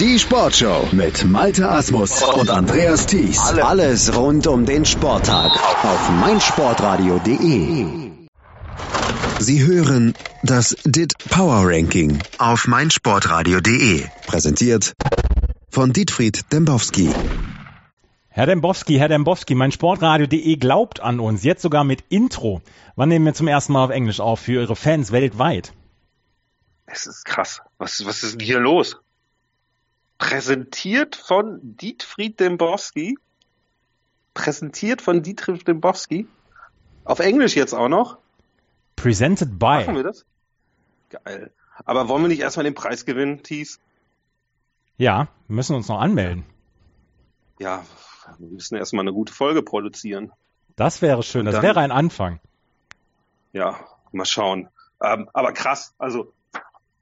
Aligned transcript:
Die 0.00 0.18
Sportshow 0.18 0.88
mit 0.90 1.24
Malte 1.24 1.68
Asmus 1.68 2.20
und 2.20 2.50
Andreas 2.50 3.06
Thies. 3.06 3.38
Alles 3.38 4.16
rund 4.16 4.48
um 4.48 4.66
den 4.66 4.84
Sporttag 4.84 5.52
auf 5.84 6.10
meinsportradio.de. 6.10 8.10
Sie 9.38 9.64
hören 9.64 10.14
das 10.42 10.76
DIT 10.84 11.12
Power 11.30 11.62
Ranking 11.64 12.18
auf 12.38 12.66
meinsportradio.de. 12.66 14.02
Präsentiert 14.26 14.94
von 15.70 15.92
Dietfried 15.92 16.52
Dembowski. 16.52 17.10
Herr 18.30 18.46
Dembowski, 18.46 18.96
Herr 18.96 19.08
Dembowski, 19.08 19.54
mein 19.54 19.70
Sportradio.de 19.70 20.56
glaubt 20.56 20.98
an 20.98 21.20
uns, 21.20 21.44
jetzt 21.44 21.62
sogar 21.62 21.84
mit 21.84 22.02
Intro. 22.08 22.62
Wann 22.96 23.10
nehmen 23.10 23.26
wir 23.26 23.34
zum 23.34 23.46
ersten 23.46 23.74
Mal 23.74 23.84
auf 23.84 23.90
Englisch 23.90 24.18
auf 24.18 24.40
für 24.40 24.62
Ihre 24.62 24.74
Fans 24.74 25.12
weltweit? 25.12 25.72
Es 26.86 27.06
ist 27.06 27.24
krass. 27.24 27.62
Was, 27.78 28.04
was 28.04 28.24
ist 28.24 28.40
denn 28.40 28.44
hier 28.44 28.58
los? 28.58 28.96
Präsentiert 30.18 31.16
von 31.16 31.60
Dietfried 31.76 32.38
Dembowski. 32.40 33.18
Präsentiert 34.32 35.02
von 35.02 35.22
Dietfried 35.22 35.66
Dembowski. 35.66 36.26
Auf 37.04 37.18
Englisch 37.20 37.54
jetzt 37.56 37.74
auch 37.74 37.88
noch. 37.88 38.18
Presented 38.96 39.58
by. 39.58 39.64
Machen 39.84 39.96
wir 39.96 40.02
das? 40.04 40.24
Geil. 41.10 41.52
Aber 41.84 42.08
wollen 42.08 42.22
wir 42.22 42.28
nicht 42.28 42.40
erstmal 42.40 42.64
den 42.64 42.74
Preis 42.74 43.04
gewinnen, 43.04 43.42
Thies? 43.42 43.80
Ja, 44.96 45.28
wir 45.48 45.56
müssen 45.56 45.74
uns 45.74 45.88
noch 45.88 46.00
anmelden. 46.00 46.44
Ja, 47.58 47.84
wir 48.38 48.48
müssen 48.48 48.76
erstmal 48.76 49.02
eine 49.02 49.12
gute 49.12 49.32
Folge 49.32 49.62
produzieren. 49.62 50.32
Das 50.76 51.02
wäre 51.02 51.22
schön, 51.22 51.44
das 51.46 51.56
dann- 51.56 51.62
wäre 51.62 51.80
ein 51.80 51.90
Anfang. 51.92 52.40
Ja, 53.52 53.80
mal 54.12 54.24
schauen. 54.24 54.68
Ähm, 55.02 55.28
aber 55.32 55.52
krass, 55.52 55.94
also 55.98 56.32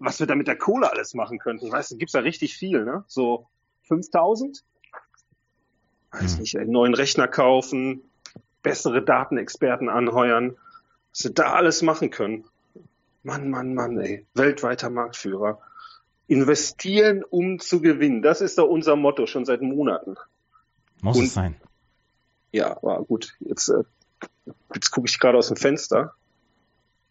was 0.05 0.19
wir 0.20 0.27
da 0.27 0.34
mit 0.34 0.48
der 0.48 0.56
Kohle 0.56 0.91
alles 0.91 1.15
machen 1.15 1.38
könnten. 1.38 1.66
Ich 1.66 1.73
weiß, 1.73 1.91
da 1.91 1.97
gibt's 1.97 2.12
ja 2.15 2.20
richtig 2.20 2.56
viel, 2.56 2.84
ne? 2.84 3.05
So 3.06 3.47
5000? 3.84 4.65
Weiß 6.10 6.35
Hm. 6.35 6.40
nicht, 6.40 6.57
einen 6.59 6.71
neuen 6.73 6.95
Rechner 6.95 7.29
kaufen, 7.29 8.02
bessere 8.63 9.02
Datenexperten 9.02 9.88
anheuern, 9.88 10.57
was 11.10 11.24
wir 11.24 11.32
da 11.32 11.52
alles 11.52 11.82
machen 11.82 12.10
können. 12.10 12.45
Mann, 13.23 13.51
Mann, 13.51 13.74
Mann, 13.74 13.99
ey. 14.01 14.26
Weltweiter 14.35 14.91
Marktführer. 14.91 15.60
Investieren, 16.26 17.23
um 17.24 17.59
zu 17.60 17.80
gewinnen. 17.80 18.23
Das 18.23 18.41
ist 18.41 18.59
doch 18.59 18.66
unser 18.69 18.96
Motto 18.96 19.26
schon 19.26 19.45
seit 19.45 19.63
Monaten. 19.63 20.16
Muss 21.02 21.19
Und- 21.19 21.24
es 21.24 21.35
sein. 21.35 21.60
Ja, 22.52 22.76
aber 22.76 23.02
gut, 23.04 23.35
jetzt, 23.41 23.69
äh, 23.69 23.82
jetzt 24.74 24.91
gucke 24.91 25.09
ich 25.09 25.19
gerade 25.19 25.38
aus 25.38 25.48
dem 25.48 25.57
Fenster. 25.57 26.15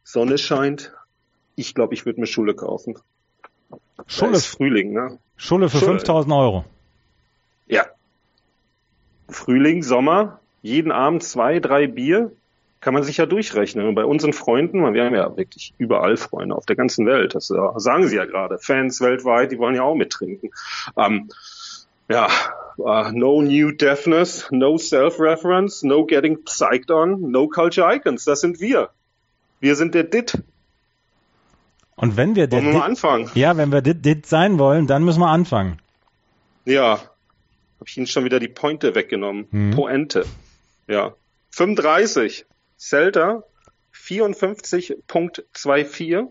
Sonne 0.03 0.37
scheint. 0.37 0.93
Ich 1.61 1.75
glaube, 1.75 1.93
ich 1.93 2.05
würde 2.05 2.19
mir 2.19 2.27
Schule 2.27 2.55
kaufen. 2.55 2.97
Schule, 4.07 4.31
ist 4.31 4.47
Frühling, 4.47 4.93
ne? 4.93 5.19
Schule 5.37 5.69
für 5.69 5.77
Schule. 5.77 5.99
5000 5.99 6.33
Euro. 6.33 6.65
Ja. 7.67 7.85
Frühling, 9.29 9.83
Sommer, 9.83 10.39
jeden 10.61 10.91
Abend 10.91 11.23
zwei, 11.23 11.59
drei 11.59 11.87
Bier, 11.87 12.31
kann 12.81 12.95
man 12.95 13.03
sich 13.03 13.17
ja 13.17 13.27
durchrechnen. 13.27 13.87
Und 13.87 13.95
bei 13.95 14.05
unseren 14.05 14.33
Freunden, 14.33 14.79
wir 14.93 15.05
haben 15.05 15.15
ja 15.15 15.37
wirklich 15.37 15.73
überall 15.77 16.17
Freunde 16.17 16.55
auf 16.55 16.65
der 16.65 16.75
ganzen 16.75 17.05
Welt, 17.05 17.35
das 17.35 17.51
äh, 17.51 17.55
sagen 17.75 18.07
sie 18.07 18.15
ja 18.15 18.25
gerade, 18.25 18.57
Fans 18.57 18.99
weltweit, 19.01 19.51
die 19.51 19.59
wollen 19.59 19.75
ja 19.75 19.83
auch 19.83 19.95
mittrinken. 19.95 20.49
Ähm, 20.97 21.29
ja, 22.09 22.27
äh, 22.79 23.11
no 23.11 23.41
new 23.43 23.71
deafness, 23.71 24.47
no 24.49 24.77
self-reference, 24.77 25.83
no 25.83 26.05
getting 26.05 26.43
psyched 26.43 26.89
on, 26.89 27.31
no 27.31 27.47
culture 27.47 27.95
icons, 27.95 28.25
das 28.25 28.41
sind 28.41 28.59
wir. 28.59 28.89
Wir 29.59 29.75
sind 29.75 29.93
der 29.93 30.03
DIT. 30.03 30.41
Und 32.01 32.17
wenn 32.17 32.35
wir 32.35 32.51
Wollen 32.51 32.73
wir 32.73 32.83
anfangen? 32.83 33.29
ja, 33.35 33.55
wenn 33.55 33.71
wir 33.71 33.81
dit 33.81 34.25
sein 34.25 34.59
wollen, 34.59 34.87
dann 34.87 35.03
müssen 35.03 35.19
wir 35.19 35.29
anfangen. 35.29 35.79
Ja, 36.65 36.93
habe 36.93 37.87
ich 37.87 37.95
Ihnen 37.97 38.07
schon 38.07 38.25
wieder 38.25 38.39
die 38.39 38.47
Pointe 38.47 38.95
weggenommen. 38.95 39.47
Mhm. 39.51 39.71
Poente. 39.71 40.25
Ja. 40.87 41.13
35. 41.51 42.45
Celta 42.77 43.43
54.24. 43.93 46.27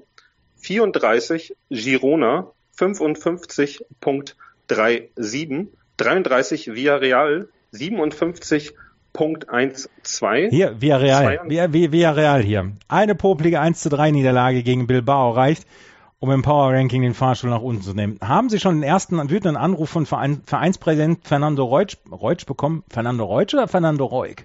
34 0.57 1.57
Girona 1.71 2.51
55.37. 2.77 5.69
33 5.97 6.75
Villarreal 6.75 7.49
57.12. 9.15 10.51
Hier, 10.51 10.81
Villarreal. 10.81 11.39
Zwei- 11.39 11.51
Via- 11.51 11.73
Via- 11.73 11.93
Villarreal 11.93 12.43
hier. 12.43 12.73
Eine 12.89 13.15
poplige 13.15 13.61
1 13.61 13.81
zu 13.81 13.89
3 13.89 14.11
Niederlage 14.11 14.63
gegen 14.63 14.87
Bilbao 14.87 15.31
reicht, 15.33 15.67
um 16.21 16.31
im 16.31 16.43
Power 16.43 16.73
Ranking 16.73 17.03
den 17.03 17.15
Fahrstuhl 17.15 17.51
nach 17.51 17.63
unten 17.63 17.83
zu 17.83 17.95
nehmen. 17.95 18.19
Haben 18.23 18.49
Sie 18.51 18.61
schon 18.61 18.77
den 18.77 18.83
ersten 18.83 19.19
wütenden 19.31 19.57
Anruf 19.57 19.91
von 19.91 20.07
Verein, 20.07 20.43
Vereinspräsident 20.45 21.27
Fernando 21.27 21.65
Reutsch, 21.65 21.97
Reutsch 22.11 22.47
bekommen? 22.47 22.85
Fernando 22.89 23.25
Reutsch 23.25 23.55
oder 23.55 23.69
Fernando 23.69 24.05
Reuk? 24.07 24.45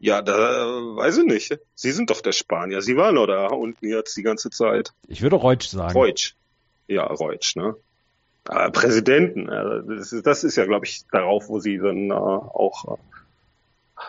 Ja, 0.00 0.20
da 0.20 0.32
weiß 0.34 1.18
ich 1.18 1.24
nicht. 1.26 1.58
Sie 1.76 1.92
sind 1.92 2.10
doch 2.10 2.20
der 2.22 2.32
Spanier. 2.32 2.82
Sie 2.82 2.96
waren 2.96 3.14
doch 3.14 3.26
da 3.26 3.46
unten 3.48 3.86
jetzt 3.86 4.16
die 4.16 4.22
ganze 4.24 4.50
Zeit. 4.50 4.92
Ich 5.06 5.22
würde 5.22 5.36
Reutsch 5.36 5.68
sagen. 5.68 5.92
Reutsch. 5.92 6.34
Ja, 6.88 7.04
Reutsch, 7.06 7.54
ne? 7.54 7.76
Äh, 8.50 8.70
Präsidenten, 8.72 9.48
äh, 9.48 9.82
das, 9.96 10.12
ist, 10.12 10.26
das 10.26 10.42
ist 10.42 10.56
ja, 10.56 10.64
glaube 10.66 10.86
ich, 10.86 11.02
darauf, 11.12 11.48
wo 11.48 11.60
sie 11.60 11.78
dann 11.78 12.10
äh, 12.10 12.14
auch, 12.14 12.94
äh, 12.94 13.00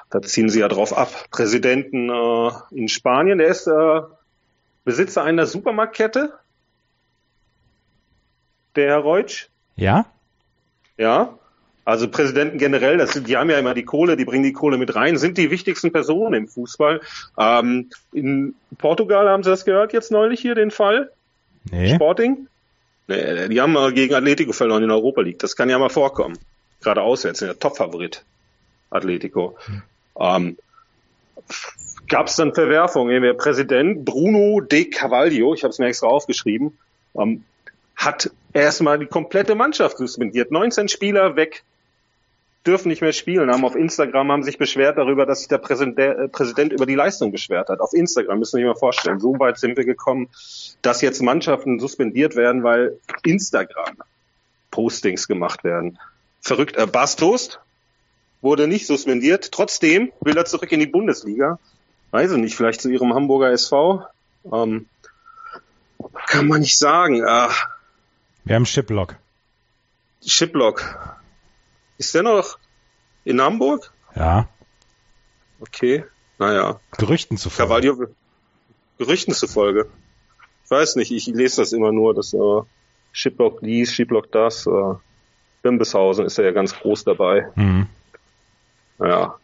da 0.10 0.22
ziehen 0.22 0.50
sie 0.50 0.60
ja 0.60 0.68
drauf 0.68 0.98
ab. 0.98 1.10
Präsidenten 1.32 2.10
äh, 2.10 2.52
in 2.72 2.88
Spanien, 2.88 3.38
der 3.38 3.48
ist 3.48 3.68
äh, 3.68 4.02
Besitzer 4.86 5.24
einer 5.24 5.46
Supermarktkette, 5.46 6.34
der 8.76 8.90
Herr 8.90 9.00
Reutsch. 9.00 9.48
Ja? 9.76 10.06
Ja, 10.98 11.38
also 11.86 12.08
Präsidenten 12.08 12.58
generell, 12.58 12.98
das 12.98 13.12
sind, 13.12 13.28
die 13.28 13.36
haben 13.36 13.50
ja 13.50 13.58
immer 13.58 13.74
die 13.74 13.84
Kohle, 13.84 14.16
die 14.16 14.26
bringen 14.26 14.44
die 14.44 14.54
Kohle 14.54 14.78
mit 14.78 14.96
rein, 14.96 15.18
sind 15.18 15.38
die 15.38 15.52
wichtigsten 15.52 15.92
Personen 15.92 16.34
im 16.34 16.48
Fußball. 16.48 17.02
Ähm, 17.38 17.90
in 18.14 18.56
Portugal 18.78 19.28
haben 19.28 19.44
Sie 19.44 19.50
das 19.50 19.66
gehört 19.66 19.92
jetzt 19.92 20.12
neulich 20.12 20.40
hier, 20.40 20.56
den 20.56 20.72
Fall? 20.72 21.12
Nee. 21.70 21.96
Sporting? 21.96 22.48
Nee, 23.08 23.50
die 23.50 23.60
haben 23.60 23.76
gegen 23.94 24.16
Atletico 24.16 24.54
verloren 24.54 24.84
in 24.84 24.90
der 24.90 24.98
Europa 24.98 25.22
League. 25.22 25.40
Das 25.40 25.58
kann 25.58 25.70
ja 25.70 25.78
mal 25.78 25.90
vorkommen. 25.90 26.38
Gerade 26.82 27.02
auswärts, 27.02 27.40
sind 27.40 27.50
der 27.50 27.60
Top-Favorit. 27.60 28.24
Atletico. 28.94 29.58
Ähm, 30.20 30.58
Gab 32.10 32.28
es 32.28 32.36
dann 32.36 32.54
Verwerfungen? 32.54 33.22
Der 33.24 33.34
Präsident 33.34 34.06
Bruno 34.06 34.62
de 34.62 34.86
Carvalho, 34.86 35.54
ich 35.54 35.64
habe 35.64 35.72
es 35.72 35.80
mir 35.80 35.88
extra 35.88 36.08
aufgeschrieben, 36.08 36.78
ähm, 37.16 37.44
hat 37.96 38.32
erstmal 38.54 39.00
die 39.00 39.06
komplette 39.06 39.56
Mannschaft 39.56 39.98
suspendiert. 39.98 40.52
19 40.52 40.90
Spieler 40.90 41.36
weg, 41.36 41.64
dürfen 42.66 42.90
nicht 42.90 43.02
mehr 43.02 43.14
spielen, 43.14 43.52
haben 43.52 43.66
auf 43.66 43.76
Instagram 43.76 44.32
haben 44.32 44.44
sich 44.44 44.58
beschwert 44.58 44.98
darüber, 44.98 45.26
dass 45.26 45.40
sich 45.40 45.48
der 45.48 45.58
Präsident, 45.58 46.00
äh, 46.00 46.76
über 46.76 46.86
die 46.86 46.96
Leistung 46.96 47.32
beschwert 47.32 47.70
hat. 47.70 47.80
Auf 47.80 47.94
Instagram 47.94 48.40
müssen 48.40 48.58
wir 48.58 48.66
sich 48.66 48.74
mal 48.74 48.80
vorstellen. 48.80 49.20
So 49.20 49.38
weit 49.40 49.58
sind 49.58 49.78
wir 49.78 49.86
gekommen, 49.86 50.30
dass 50.82 51.02
jetzt 51.02 51.22
Mannschaften 51.22 51.80
suspendiert 51.80 52.36
werden, 52.36 52.64
weil 52.64 53.00
Instagram 53.24 53.98
Postings 54.72 55.28
gemacht 55.28 55.64
werden. 55.64 56.00
Verrückt. 56.42 56.76
Äh, 56.78 56.88
Bastos 56.88 57.60
wurde 58.44 58.68
nicht 58.68 58.86
suspendiert. 58.86 59.52
Trotzdem 59.52 60.12
will 60.22 60.38
er 60.38 60.46
zurück 60.46 60.72
in 60.72 60.80
die 60.80 60.88
Bundesliga. 60.88 61.60
Weiß 62.12 62.32
ich 62.32 62.38
nicht, 62.38 62.56
vielleicht 62.56 62.82
zu 62.82 62.90
ihrem 62.90 63.14
Hamburger 63.14 63.52
SV. 63.52 64.06
Ähm, 64.52 64.88
kann 66.28 66.48
man 66.48 66.62
nicht 66.62 66.78
sagen. 66.78 67.24
Äh, 67.24 67.48
Wir 68.44 68.56
haben 68.56 68.66
Shiplock. 68.66 69.16
Shiplock. 70.26 71.18
Ist 71.98 72.14
der 72.14 72.24
noch 72.24 72.58
in 73.24 73.42
Hamburg? 73.42 73.92
Ja. 74.16 74.48
Okay. 75.60 76.04
Naja. 76.38 76.80
Gerüchten 76.98 77.38
zufolge. 77.38 77.70
Carvalho, 77.70 78.08
Gerüchten 78.98 79.34
zufolge. 79.34 79.90
Ich 80.66 80.72
weiß 80.72 80.98
nicht, 80.98 81.12
ich 81.12 81.28
lese 81.28 81.62
das 81.62 81.72
immer 81.72 81.92
nur, 81.92 82.14
dass 82.14 82.34
äh, 82.34 82.62
Shiplock 83.12 83.62
dies, 83.62 83.94
Shiplock 83.94 84.32
das. 84.32 84.68
Äh, 84.68 84.96
Bimbishausen 85.62 86.26
ist 86.26 86.38
ja 86.38 86.52
ganz 86.52 86.76
groß 86.76 87.06
dabei. 87.06 87.48
Mhm. 87.56 87.88
Naja. 88.98 89.38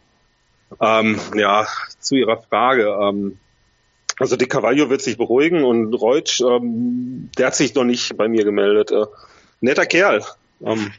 Ähm, 0.80 1.18
ja, 1.34 1.66
zu 1.98 2.14
Ihrer 2.14 2.42
Frage. 2.42 2.96
Ähm, 3.00 3.38
also 4.18 4.36
De 4.36 4.46
Carvalho 4.46 4.90
wird 4.90 5.00
sich 5.00 5.16
beruhigen 5.16 5.64
und 5.64 5.94
Reutsch, 5.94 6.40
ähm, 6.42 7.30
der 7.38 7.46
hat 7.46 7.56
sich 7.56 7.74
noch 7.74 7.84
nicht 7.84 8.16
bei 8.16 8.28
mir 8.28 8.44
gemeldet. 8.44 8.90
Äh, 8.90 9.06
netter 9.60 9.86
Kerl. 9.86 10.22
Ähm, 10.62 10.92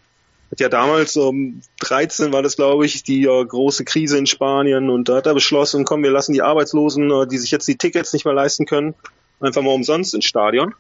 hat 0.52 0.60
ja 0.60 0.70
damals 0.70 1.16
um 1.16 1.62
13 1.80 2.34
war 2.34 2.42
das, 2.42 2.58
glaube 2.58 2.86
ich, 2.86 3.04
die 3.04 3.26
äh, 3.26 3.46
große 3.46 3.86
Krise 3.86 4.18
in 4.18 4.26
Spanien 4.26 4.90
und 4.90 5.08
da 5.08 5.18
hat 5.18 5.28
er 5.28 5.34
beschlossen, 5.34 5.86
komm, 5.86 6.04
wir 6.04 6.12
lassen 6.12 6.34
die 6.34 6.42
Arbeitslosen, 6.42 7.10
äh, 7.10 7.28
die 7.28 7.38
sich 7.38 7.52
jetzt 7.52 7.68
die 7.68 7.78
Tickets 7.78 8.12
nicht 8.12 8.26
mehr 8.26 8.34
leisten 8.34 8.66
können, 8.66 8.96
einfach 9.40 9.62
mal 9.62 9.74
umsonst 9.74 10.14
ins 10.14 10.26
Stadion. 10.26 10.74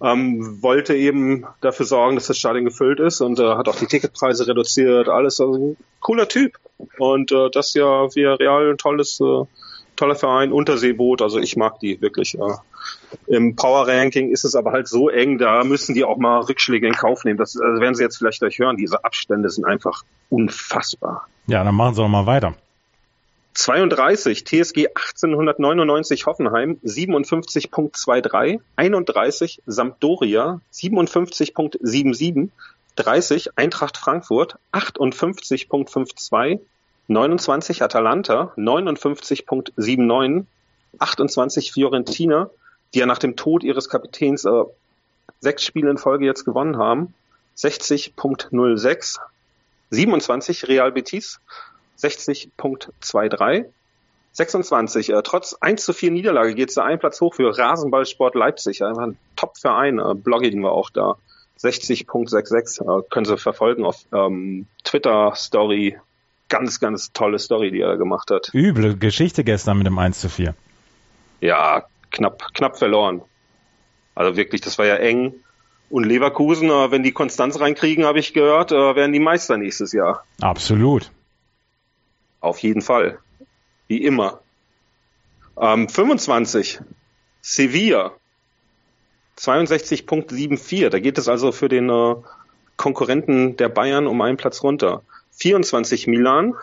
Ähm, 0.00 0.62
wollte 0.62 0.94
eben 0.94 1.44
dafür 1.60 1.84
sorgen, 1.84 2.14
dass 2.14 2.28
das 2.28 2.38
Stadion 2.38 2.64
gefüllt 2.64 3.00
ist 3.00 3.20
und 3.20 3.40
äh, 3.40 3.54
hat 3.56 3.68
auch 3.68 3.74
die 3.74 3.86
Ticketpreise 3.86 4.46
reduziert, 4.46 5.08
alles. 5.08 5.40
Also 5.40 5.76
cooler 6.00 6.28
Typ. 6.28 6.52
Und 6.98 7.32
äh, 7.32 7.50
das 7.50 7.68
ist 7.68 7.74
ja 7.74 8.14
via 8.14 8.34
Real 8.34 8.70
ein 8.70 8.78
tolles, 8.78 9.20
äh, 9.20 9.44
toller 9.96 10.14
Verein, 10.14 10.52
Unterseeboot. 10.52 11.20
Also 11.20 11.40
ich 11.40 11.56
mag 11.56 11.80
die 11.80 12.00
wirklich. 12.00 12.38
Äh, 12.38 12.54
Im 13.26 13.56
Power 13.56 13.88
Ranking 13.88 14.30
ist 14.30 14.44
es 14.44 14.54
aber 14.54 14.70
halt 14.70 14.86
so 14.86 15.08
eng, 15.08 15.38
da 15.38 15.64
müssen 15.64 15.94
die 15.94 16.04
auch 16.04 16.16
mal 16.16 16.40
Rückschläge 16.42 16.86
in 16.86 16.94
Kauf 16.94 17.24
nehmen. 17.24 17.38
Das 17.38 17.60
also 17.60 17.80
werden 17.80 17.94
Sie 17.96 18.04
jetzt 18.04 18.18
vielleicht 18.18 18.38
gleich 18.38 18.58
hören. 18.60 18.76
Diese 18.76 19.04
Abstände 19.04 19.50
sind 19.50 19.64
einfach 19.64 20.04
unfassbar. 20.30 21.26
Ja, 21.48 21.64
dann 21.64 21.74
machen 21.74 21.94
Sie 21.94 22.02
doch 22.02 22.08
mal 22.08 22.26
weiter. 22.26 22.54
32 23.54 24.44
TSG 24.44 24.88
1899 24.94 26.26
Hoffenheim 26.26 26.78
57.23, 26.84 28.60
31 28.76 29.62
Sampdoria 29.66 30.60
57.77, 30.72 32.50
30 32.96 33.56
Eintracht 33.56 33.96
Frankfurt 33.96 34.56
58.52, 34.72 36.60
29 37.08 37.82
Atalanta 37.82 38.52
59.79, 38.56 40.44
28 40.98 41.72
Fiorentina, 41.72 42.50
die 42.94 43.00
ja 43.00 43.06
nach 43.06 43.18
dem 43.18 43.36
Tod 43.36 43.64
ihres 43.64 43.88
Kapitäns 43.88 44.44
äh, 44.44 44.64
sechs 45.40 45.64
Spiele 45.64 45.90
in 45.90 45.98
Folge 45.98 46.26
jetzt 46.26 46.44
gewonnen 46.44 46.78
haben, 46.78 47.14
60.06, 47.56 49.18
27 49.90 50.68
Real 50.68 50.92
Betis 50.92 51.40
60.23. 52.00 53.66
26. 54.32 55.10
Äh, 55.10 55.22
trotz 55.24 55.54
1 55.54 55.84
zu 55.84 55.92
4 55.92 56.10
Niederlage 56.10 56.54
geht 56.54 56.68
es 56.68 56.76
da 56.76 56.84
einen 56.84 56.98
Platz 56.98 57.20
hoch 57.20 57.34
für 57.34 57.56
Rasenballsport 57.56 58.34
Leipzig. 58.34 58.84
Einfach 58.84 59.02
ein 59.02 59.18
Top-Verein. 59.36 59.98
Äh, 59.98 60.14
Blogging 60.14 60.62
war 60.62 60.72
auch 60.72 60.90
da. 60.90 61.16
60.66. 61.60 62.80
Äh, 62.80 63.02
können 63.10 63.26
Sie 63.26 63.36
verfolgen 63.36 63.84
auf 63.84 64.06
ähm, 64.12 64.66
Twitter-Story. 64.84 65.98
Ganz, 66.48 66.80
ganz 66.80 67.12
tolle 67.12 67.38
Story, 67.38 67.70
die 67.70 67.80
er 67.80 67.98
gemacht 67.98 68.30
hat. 68.30 68.50
Üble 68.54 68.96
Geschichte 68.96 69.44
gestern 69.44 69.78
mit 69.78 69.86
dem 69.86 69.98
1 69.98 70.20
zu 70.20 70.28
4. 70.30 70.54
Ja, 71.40 71.84
knapp, 72.10 72.54
knapp 72.54 72.78
verloren. 72.78 73.20
Also 74.14 74.36
wirklich, 74.36 74.60
das 74.62 74.78
war 74.78 74.86
ja 74.86 74.96
eng. 74.96 75.34
Und 75.90 76.04
Leverkusen, 76.04 76.70
äh, 76.70 76.90
wenn 76.90 77.02
die 77.02 77.12
Konstanz 77.12 77.60
reinkriegen, 77.60 78.04
habe 78.04 78.18
ich 78.18 78.34
gehört, 78.34 78.72
äh, 78.72 78.96
werden 78.96 79.12
die 79.12 79.20
Meister 79.20 79.56
nächstes 79.56 79.92
Jahr. 79.92 80.24
Absolut. 80.40 81.10
Auf 82.40 82.60
jeden 82.60 82.82
Fall. 82.82 83.18
Wie 83.88 84.04
immer. 84.04 84.40
Ähm, 85.56 85.88
25. 85.88 86.80
Sevilla. 87.40 88.12
62.74. 89.38 90.88
Da 90.88 90.98
geht 90.98 91.18
es 91.18 91.28
also 91.28 91.52
für 91.52 91.68
den 91.68 91.90
äh, 91.90 92.14
Konkurrenten 92.76 93.56
der 93.56 93.68
Bayern 93.68 94.06
um 94.06 94.20
einen 94.20 94.36
Platz 94.36 94.62
runter. 94.62 95.02
24 95.32 96.06
Milan. 96.06 96.54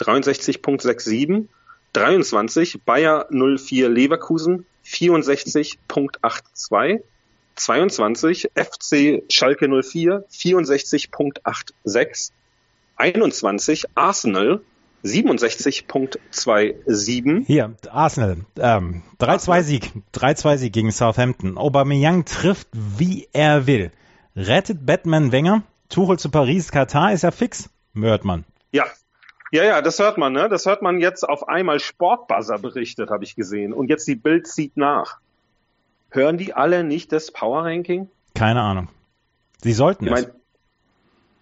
63.67. 0.00 1.46
23 1.92 2.82
Bayer 2.82 3.26
04 3.30 3.88
Leverkusen. 3.88 4.66
64.82. 4.86 7.00
22 7.56 8.50
FC 8.54 9.22
Schalke 9.28 9.68
04 9.68 10.24
64.86. 10.30 12.30
21 12.96 13.84
Arsenal 13.94 14.60
67.27. 15.04 17.44
Hier, 17.46 17.74
Arsenal, 17.90 18.38
ähm, 18.58 19.02
3-2-Sieg, 19.20 19.92
3-2-Sieg 20.14 20.72
gegen 20.72 20.90
Southampton. 20.90 21.58
Aubameyang 21.58 22.24
trifft, 22.24 22.68
wie 22.72 23.28
er 23.32 23.66
will. 23.66 23.90
Rettet 24.34 24.86
Batman 24.86 25.30
Wenger. 25.30 25.62
Tuchel 25.90 26.18
zu 26.18 26.30
Paris, 26.30 26.72
Katar 26.72 27.12
ist 27.12 27.22
ja 27.22 27.30
fix, 27.30 27.68
hört 27.94 28.24
man. 28.24 28.44
Ja, 28.72 28.86
ja, 29.52 29.64
ja, 29.64 29.82
das 29.82 30.00
hört 30.00 30.18
man, 30.18 30.32
ne? 30.32 30.48
Das 30.48 30.66
hört 30.66 30.82
man 30.82 30.98
jetzt 30.98 31.22
auf 31.22 31.46
einmal. 31.46 31.78
Sportbuzzer 31.78 32.58
berichtet, 32.58 33.10
habe 33.10 33.22
ich 33.22 33.36
gesehen. 33.36 33.72
Und 33.72 33.88
jetzt 33.88 34.08
die 34.08 34.16
Bild 34.16 34.48
zieht 34.48 34.76
nach. 34.76 35.20
Hören 36.10 36.36
die 36.38 36.54
alle 36.54 36.82
nicht 36.82 37.12
das 37.12 37.30
Power 37.30 37.62
Ranking? 37.64 38.08
Keine 38.34 38.62
Ahnung. 38.62 38.88
Sie 39.62 39.72
sollten 39.72 40.06
ich 40.06 40.10
mein, 40.10 40.24
es. 40.24 40.30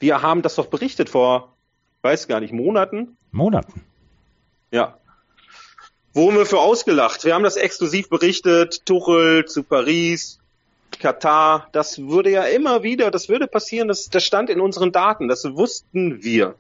Wir 0.01 0.21
haben 0.21 0.43
das 0.43 0.57
doch 0.57 0.67
berichtet 0.67 1.09
vor, 1.09 1.55
weiß 2.03 2.29
gar 2.29 2.41
nicht, 2.41 2.53
Monaten. 2.53 3.17
Monaten. 3.33 3.83
Ja. 4.71 4.97
Wurden 6.15 6.37
wir 6.37 6.47
für 6.47 6.59
ausgelacht. 6.59 7.25
Wir 7.25 7.35
haben 7.35 7.43
das 7.43 7.57
exklusiv 7.57 8.09
berichtet. 8.09 8.85
Tuchel 8.85 9.47
zu 9.47 9.63
Paris, 9.63 10.39
Katar. 11.01 11.69
Das 11.73 11.99
würde 11.99 12.31
ja 12.31 12.45
immer 12.45 12.83
wieder, 12.83 13.11
das 13.11 13.29
würde 13.29 13.47
passieren. 13.47 13.89
Das, 13.89 14.11
das 14.11 14.25
stand 14.25 14.51
in 14.51 14.61
unseren 14.61 14.93
Daten. 14.93 15.29
Das 15.29 15.45
wussten 15.45 16.23
wir. 16.23 16.55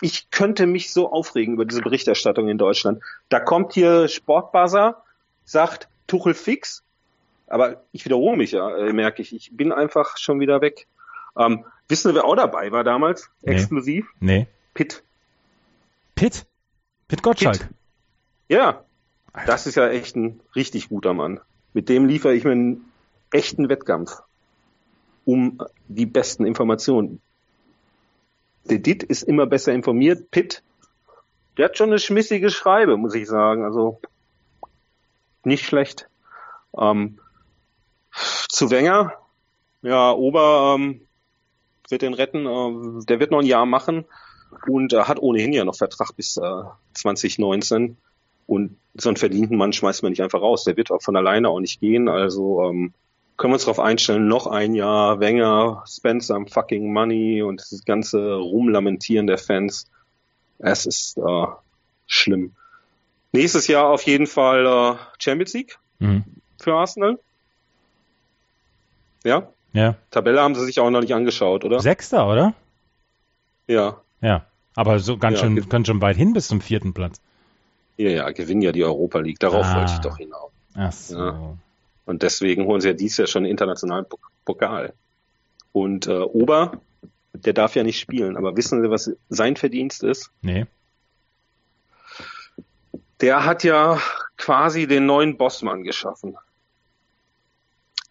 Ich 0.00 0.30
könnte 0.30 0.66
mich 0.66 0.92
so 0.92 1.10
aufregen 1.10 1.54
über 1.54 1.64
diese 1.64 1.80
Berichterstattung 1.80 2.48
in 2.48 2.58
Deutschland. 2.58 3.02
Da 3.28 3.40
kommt 3.40 3.72
hier 3.72 4.08
Sportbuzzer, 4.08 5.02
sagt 5.44 5.88
Tuchel 6.06 6.34
fix. 6.34 6.82
Aber 7.46 7.82
ich 7.92 8.04
wiederhole 8.04 8.36
mich 8.36 8.50
ja, 8.52 8.76
äh, 8.76 8.92
merke 8.92 9.22
ich. 9.22 9.34
Ich 9.34 9.56
bin 9.56 9.72
einfach 9.72 10.18
schon 10.18 10.40
wieder 10.40 10.60
weg. 10.60 10.86
Ähm, 11.38 11.64
wissen 11.88 12.10
wir, 12.10 12.16
wer 12.16 12.24
auch 12.24 12.36
dabei 12.36 12.72
war 12.72 12.82
damals? 12.82 13.30
Nee. 13.42 13.52
Exklusiv? 13.52 14.06
Nee. 14.20 14.48
Pitt. 14.74 15.02
Pitt. 16.16 16.46
Pitt 17.08 17.22
Gottschalk. 17.22 17.58
Pitt. 17.58 17.68
Ja, 18.48 18.84
das 19.46 19.66
ist 19.66 19.76
ja 19.76 19.88
echt 19.88 20.16
ein 20.16 20.40
richtig 20.56 20.88
guter 20.88 21.14
Mann. 21.14 21.40
Mit 21.74 21.88
dem 21.88 22.06
liefere 22.06 22.34
ich 22.34 22.44
mir 22.44 22.52
einen 22.52 22.90
echten 23.30 23.68
Wettkampf 23.68 24.22
um 25.24 25.60
die 25.88 26.06
besten 26.06 26.46
Informationen. 26.46 27.20
Der 28.64 28.78
Dit 28.78 29.02
ist 29.02 29.22
immer 29.22 29.46
besser 29.46 29.72
informiert. 29.72 30.30
Pitt, 30.30 30.62
der 31.56 31.66
hat 31.66 31.76
schon 31.76 31.90
eine 31.90 31.98
schmissige 31.98 32.50
Schreibe, 32.50 32.96
muss 32.96 33.14
ich 33.14 33.28
sagen. 33.28 33.64
Also 33.64 34.00
nicht 35.44 35.66
schlecht. 35.66 36.08
Ähm, 36.76 37.18
zu 38.48 38.70
Wenger, 38.70 39.12
ja, 39.82 40.12
Ober 40.12 40.76
ähm, 40.78 41.02
wird 41.88 42.02
den 42.02 42.14
retten. 42.14 42.46
Äh, 42.46 43.04
der 43.04 43.20
wird 43.20 43.30
noch 43.30 43.40
ein 43.40 43.46
Jahr 43.46 43.66
machen 43.66 44.06
und 44.66 44.92
äh, 44.92 45.02
hat 45.04 45.18
ohnehin 45.20 45.52
ja 45.52 45.64
noch 45.64 45.76
Vertrag 45.76 46.14
bis 46.16 46.36
äh, 46.36 46.62
2019. 46.94 47.96
Und 48.46 48.76
so 48.94 49.08
einen 49.08 49.16
verdienten 49.16 49.56
Mann 49.56 49.72
schmeißt 49.72 50.02
man 50.02 50.10
nicht 50.12 50.22
einfach 50.22 50.40
raus. 50.40 50.64
Der 50.64 50.76
wird 50.76 50.90
auch 50.90 51.02
von 51.02 51.16
alleine 51.16 51.48
auch 51.48 51.60
nicht 51.60 51.80
gehen. 51.80 52.08
Also 52.08 52.62
ähm, 52.70 52.92
können 53.36 53.52
wir 53.52 53.56
uns 53.56 53.64
darauf 53.64 53.80
einstellen, 53.80 54.28
noch 54.28 54.46
ein 54.46 54.74
Jahr 54.74 55.20
Wenger, 55.20 55.82
spend 55.86 56.22
some 56.24 56.46
fucking 56.46 56.92
money 56.92 57.42
und 57.42 57.60
das 57.60 57.84
ganze 57.84 58.34
Rumlamentieren 58.36 59.26
der 59.26 59.38
Fans. 59.38 59.90
Es 60.58 60.86
ist 60.86 61.18
äh, 61.18 61.46
schlimm. 62.06 62.52
Nächstes 63.32 63.66
Jahr 63.66 63.88
auf 63.90 64.02
jeden 64.02 64.26
Fall 64.26 64.64
äh, 64.64 64.96
Champions 65.18 65.52
League 65.54 65.78
Mhm. 65.98 66.24
für 66.60 66.74
Arsenal. 66.74 67.18
Ja, 69.24 69.48
Ja. 69.72 69.96
Tabelle 70.10 70.40
haben 70.40 70.54
sie 70.54 70.64
sich 70.64 70.78
auch 70.80 70.88
noch 70.90 71.00
nicht 71.00 71.14
angeschaut, 71.14 71.64
oder? 71.64 71.80
Sechster, 71.80 72.28
oder? 72.28 72.54
Ja. 73.66 74.00
Ja. 74.20 74.44
Aber 74.74 74.98
so 74.98 75.16
ganz 75.16 75.38
Ja, 75.40 75.44
schön, 75.46 75.68
ganz 75.68 75.86
schön 75.86 76.00
weit 76.00 76.16
hin 76.16 76.32
bis 76.34 76.48
zum 76.48 76.60
vierten 76.60 76.92
Platz. 76.92 77.20
Ja, 77.96 78.10
ja, 78.10 78.30
gewinnen 78.30 78.60
ja 78.62 78.72
die 78.72 78.84
Europa 78.84 79.20
League. 79.20 79.38
Darauf 79.40 79.64
Ah. 79.66 79.76
wollte 79.78 79.92
ich 79.94 79.98
doch 80.00 80.18
hinaus. 80.18 80.50
Ach 80.74 80.92
so. 80.92 81.18
Ja. 81.18 81.56
Und 82.04 82.22
deswegen 82.22 82.66
holen 82.66 82.80
sie 82.80 82.88
ja 82.88 82.94
dieses 82.94 83.16
Jahr 83.16 83.26
schon 83.26 83.44
internationalen 83.46 84.04
Pok- 84.04 84.30
Pokal. 84.44 84.92
Und 85.72 86.06
äh, 86.06 86.18
Ober, 86.18 86.80
der 87.32 87.52
darf 87.54 87.74
ja 87.74 87.82
nicht 87.82 87.98
spielen, 87.98 88.36
aber 88.36 88.56
wissen 88.56 88.82
Sie, 88.82 88.90
was 88.90 89.10
sein 89.30 89.56
Verdienst 89.56 90.02
ist? 90.02 90.30
Nee. 90.42 90.66
Der 93.20 93.44
hat 93.44 93.64
ja 93.64 93.98
quasi 94.36 94.86
den 94.86 95.06
neuen 95.06 95.36
Bossmann 95.38 95.82
geschaffen. 95.84 96.36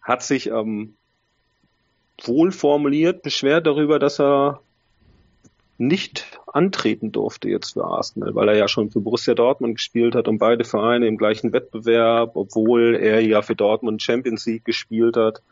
Hat 0.02 0.22
sich 0.22 0.48
ähm, 0.48 0.96
wohl 2.24 2.50
formuliert, 2.52 3.22
beschwert 3.22 3.66
darüber, 3.66 3.98
dass 3.98 4.20
er 4.20 4.60
nicht 5.78 6.38
antreten 6.46 7.12
durfte 7.12 7.48
jetzt 7.48 7.74
für 7.74 7.84
Arsenal, 7.84 8.34
weil 8.34 8.48
er 8.48 8.56
ja 8.56 8.68
schon 8.68 8.90
für 8.90 9.00
Borussia 9.00 9.34
Dortmund 9.34 9.76
gespielt 9.76 10.14
hat 10.14 10.28
und 10.28 10.38
beide 10.38 10.64
Vereine 10.64 11.06
im 11.06 11.18
gleichen 11.18 11.52
Wettbewerb, 11.52 12.32
obwohl 12.34 12.94
er 12.94 13.20
ja 13.20 13.42
für 13.42 13.54
Dortmund 13.54 14.02
Champions 14.02 14.46
League 14.46 14.64
gespielt 14.64 15.16
hat. 15.16 15.42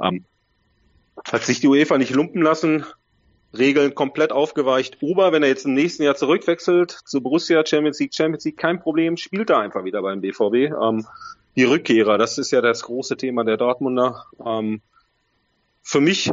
Ähm, 0.00 0.24
hat 1.30 1.42
sich 1.42 1.60
die 1.60 1.68
UEFA 1.68 1.98
nicht 1.98 2.14
lumpen 2.14 2.42
lassen, 2.42 2.84
Regeln 3.56 3.94
komplett 3.94 4.32
aufgeweicht. 4.32 4.98
Ober, 5.02 5.32
wenn 5.32 5.42
er 5.42 5.48
jetzt 5.48 5.66
im 5.66 5.74
nächsten 5.74 6.04
Jahr 6.04 6.16
zurückwechselt 6.16 6.90
zu 7.04 7.20
Borussia 7.20 7.64
Champions 7.66 7.98
League, 8.00 8.14
Champions 8.14 8.44
League, 8.44 8.56
kein 8.56 8.80
Problem, 8.80 9.16
spielt 9.16 9.50
er 9.50 9.58
einfach 9.58 9.84
wieder 9.84 10.00
beim 10.00 10.20
BVB. 10.20 10.72
Ähm, 10.80 11.06
die 11.56 11.64
Rückkehrer, 11.64 12.16
das 12.16 12.38
ist 12.38 12.50
ja 12.50 12.62
das 12.62 12.82
große 12.82 13.16
Thema 13.16 13.44
der 13.44 13.58
Dortmunder. 13.58 14.24
Ähm, 14.44 14.80
für 15.82 16.00
mich 16.00 16.30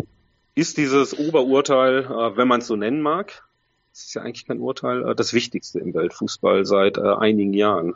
ist 0.60 0.78
dieses 0.78 1.18
Oberurteil, 1.18 2.06
äh, 2.06 2.38
wenn 2.38 2.48
man 2.48 2.60
es 2.62 2.68
so 2.68 2.75
nennen 2.75 3.01
mag, 3.01 3.44
es 3.94 4.06
ist 4.06 4.13
ja 4.13 4.22
eigentlich 4.22 4.46
kein 4.46 4.60
Urteil, 4.60 5.08
äh, 5.10 5.16
das 5.16 5.34
Wichtigste 5.34 5.80
im 5.80 5.94
Weltfußball 5.94 6.66
seit 6.66 6.98
äh, 6.98 7.01
einigen 7.16 7.54
Jahren. 7.54 7.96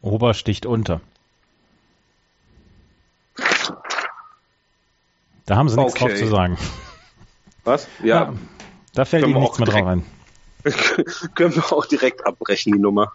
Ober 0.00 0.34
sticht 0.34 0.66
unter. 0.66 1.00
Da 5.46 5.56
haben 5.56 5.68
sie 5.68 5.76
nichts 5.76 5.94
Okay. 5.94 6.08
drauf 6.08 6.18
zu 6.18 6.26
sagen. 6.26 6.58
Was? 7.64 7.88
Ja, 8.02 8.32
Da 8.94 9.04
fällt 9.04 9.22
Können 9.22 9.34
ihnen 9.34 9.42
nichts 9.42 9.58
mehr 9.58 9.68
drauf 9.68 9.86
ein. 9.86 10.04
können 11.34 11.54
wir 11.56 11.72
auch 11.72 11.86
direkt 11.86 12.26
abbrechen, 12.26 12.72
die 12.72 12.78
Nummer. 12.78 13.12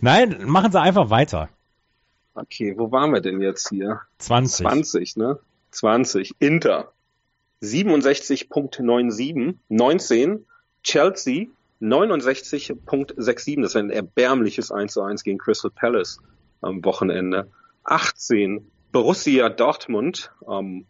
Nein, 0.00 0.44
machen 0.44 0.70
Sie 0.70 0.80
einfach 0.80 1.10
weiter. 1.10 1.48
Okay, 2.34 2.74
wo 2.76 2.92
waren 2.92 3.12
wir 3.12 3.20
denn 3.20 3.40
jetzt 3.40 3.68
hier? 3.70 4.00
20. 4.18 4.66
20, 4.66 5.16
ne? 5.16 5.38
20. 5.70 6.34
Inter 6.38 6.92
67.97, 7.62 9.54
19. 9.68 10.46
Chelsea 10.82 11.46
69.67. 11.80 13.60
Das 13.60 13.70
ist 13.70 13.76
ein 13.76 13.90
erbärmliches 13.90 14.70
1 14.70 14.92
zu 14.92 15.02
1 15.02 15.24
gegen 15.24 15.38
Crystal 15.38 15.70
Palace 15.70 16.20
am 16.60 16.84
Wochenende. 16.84 17.50
18. 17.84 18.70
Borussia 18.92 19.48
Dortmund, 19.48 20.32
ähm, 20.48 20.86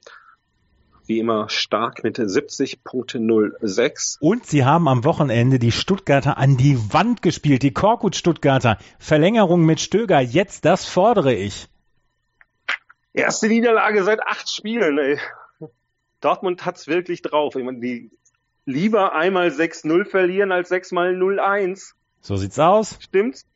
wie 1.06 1.18
immer 1.18 1.48
stark 1.48 2.04
mit 2.04 2.18
70.06. 2.18 4.18
Und 4.20 4.46
sie 4.46 4.64
haben 4.64 4.88
am 4.88 5.04
Wochenende 5.04 5.58
die 5.58 5.72
Stuttgarter 5.72 6.38
an 6.38 6.56
die 6.56 6.78
Wand 6.92 7.22
gespielt, 7.22 7.62
die 7.62 7.72
Korkut 7.72 8.16
Stuttgarter. 8.16 8.78
Verlängerung 8.98 9.64
mit 9.64 9.80
Stöger, 9.80 10.20
jetzt 10.20 10.64
das 10.64 10.84
fordere 10.84 11.34
ich. 11.34 11.68
Erste 13.12 13.48
Niederlage 13.48 14.04
seit 14.04 14.20
acht 14.20 14.50
Spielen, 14.50 14.98
ey. 14.98 15.18
Dortmund 16.20 16.64
hat's 16.64 16.86
wirklich 16.86 17.22
drauf. 17.22 17.56
Ich 17.56 17.64
meine, 17.64 17.80
die 17.80 18.10
lieber 18.64 19.14
einmal 19.14 19.48
6-0 19.48 20.04
verlieren 20.04 20.52
als 20.52 20.68
sechsmal 20.68 21.14
0-1. 21.14 21.92
So 22.20 22.36
sieht's 22.36 22.58
aus. 22.58 22.98
Stimmt's? 23.00 23.46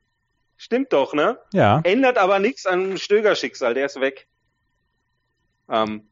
Stimmt 0.56 0.92
doch, 0.92 1.14
ne? 1.14 1.38
Ja. 1.52 1.80
Ändert 1.84 2.18
aber 2.18 2.38
nichts 2.38 2.66
an 2.66 2.98
Stöger-Schicksal, 2.98 3.74
der 3.74 3.86
ist 3.86 4.00
weg. 4.00 4.28
Ähm, 5.70 6.06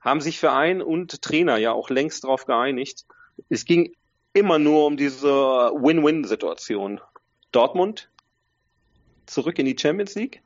haben 0.00 0.20
sich 0.20 0.38
Verein 0.38 0.80
und 0.80 1.20
Trainer 1.20 1.56
ja 1.56 1.72
auch 1.72 1.90
längst 1.90 2.24
darauf 2.24 2.46
geeinigt. 2.46 3.06
Es 3.48 3.64
ging 3.64 3.92
immer 4.34 4.58
nur 4.58 4.86
um 4.86 4.96
diese 4.96 5.28
Win-Win-Situation. 5.28 7.00
Dortmund 7.50 8.10
zurück 9.26 9.58
in 9.58 9.66
die 9.66 9.76
Champions 9.78 10.14
League. 10.14 10.42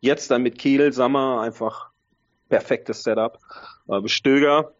Jetzt 0.00 0.30
dann 0.30 0.42
mit 0.42 0.58
Kiel, 0.58 0.92
Sammer 0.92 1.40
einfach 1.40 1.90
perfektes 2.50 3.02
Setup. 3.02 3.38
Aber 3.88 4.06
Stöger, 4.08 4.72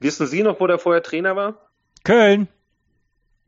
wissen 0.00 0.26
Sie 0.26 0.42
noch, 0.42 0.60
wo 0.60 0.66
der 0.66 0.78
vorher 0.78 1.02
Trainer 1.02 1.34
war? 1.34 1.54
Köln. 2.04 2.48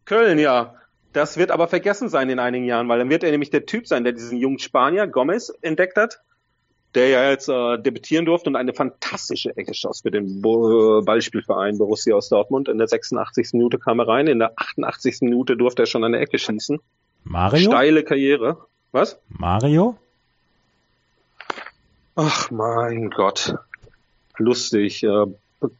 Köln, 0.06 0.38
ja. 0.38 0.74
Das 1.12 1.36
wird 1.36 1.50
aber 1.50 1.68
vergessen 1.68 2.08
sein 2.08 2.30
in 2.30 2.38
einigen 2.38 2.64
Jahren, 2.64 2.88
weil 2.88 2.98
dann 2.98 3.10
wird 3.10 3.24
er 3.24 3.30
nämlich 3.30 3.50
der 3.50 3.66
Typ 3.66 3.86
sein, 3.86 4.04
der 4.04 4.12
diesen 4.12 4.38
jungen 4.38 4.58
Spanier 4.58 5.06
Gomez 5.06 5.52
entdeckt 5.62 5.96
hat, 5.96 6.20
der 6.94 7.08
ja 7.08 7.30
jetzt 7.30 7.48
äh, 7.48 7.78
debütieren 7.78 8.26
durfte 8.26 8.50
und 8.50 8.56
eine 8.56 8.74
fantastische 8.74 9.56
Ecke 9.56 9.74
schoss 9.74 10.02
für 10.02 10.10
den 10.10 10.42
Bo 10.42 11.02
Ballspielverein 11.02 11.78
Borussia 11.78 12.14
aus 12.14 12.28
Dortmund. 12.28 12.68
In 12.68 12.78
der 12.78 12.86
86. 12.86 13.54
Minute 13.54 13.78
kam 13.78 13.98
er 13.98 14.08
rein, 14.08 14.26
in 14.26 14.38
der 14.38 14.52
88. 14.56 15.22
Minute 15.22 15.56
durfte 15.56 15.84
er 15.84 15.86
schon 15.86 16.04
eine 16.04 16.18
Ecke 16.18 16.38
schießen. 16.38 16.80
Mario? 17.24 17.70
Steile 17.70 18.04
Karriere. 18.04 18.58
Was? 18.92 19.18
Mario? 19.28 19.96
Ach 22.16 22.50
mein 22.50 23.10
Gott. 23.10 23.54
Lustig. 24.38 25.02
Äh, 25.02 25.26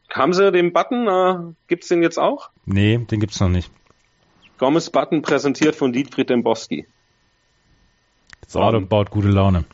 haben 0.09 0.33
Sie 0.33 0.51
den 0.51 0.71
Button? 0.71 1.07
Äh, 1.07 1.53
gibt's 1.67 1.87
den 1.87 2.03
jetzt 2.03 2.19
auch? 2.19 2.49
Nee, 2.65 2.99
den 2.99 3.19
gibt's 3.19 3.39
noch 3.39 3.49
nicht. 3.49 3.71
Gomez 4.57 4.89
Button 4.89 5.21
präsentiert 5.21 5.75
von 5.75 5.93
Dietfried 5.93 6.29
Dembowski. 6.29 6.87
Das 8.41 8.55
Auto 8.55 8.77
um, 8.77 8.87
baut 8.87 9.09
gute 9.11 9.29
Laune. 9.29 9.65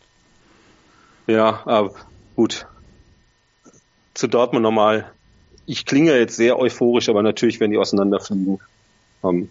Ja, 1.28 1.62
aber 1.66 1.94
gut. 2.36 2.66
Zu 4.14 4.28
Dortmund 4.28 4.64
nochmal. 4.64 5.12
Ich 5.66 5.86
klinge 5.86 6.18
jetzt 6.18 6.36
sehr 6.36 6.60
euphorisch, 6.60 7.08
aber 7.10 7.24
natürlich 7.24 7.60
werden 7.60 7.72
die 7.72 7.78
auseinanderfliegen. 7.78 8.60
Um, 9.22 9.50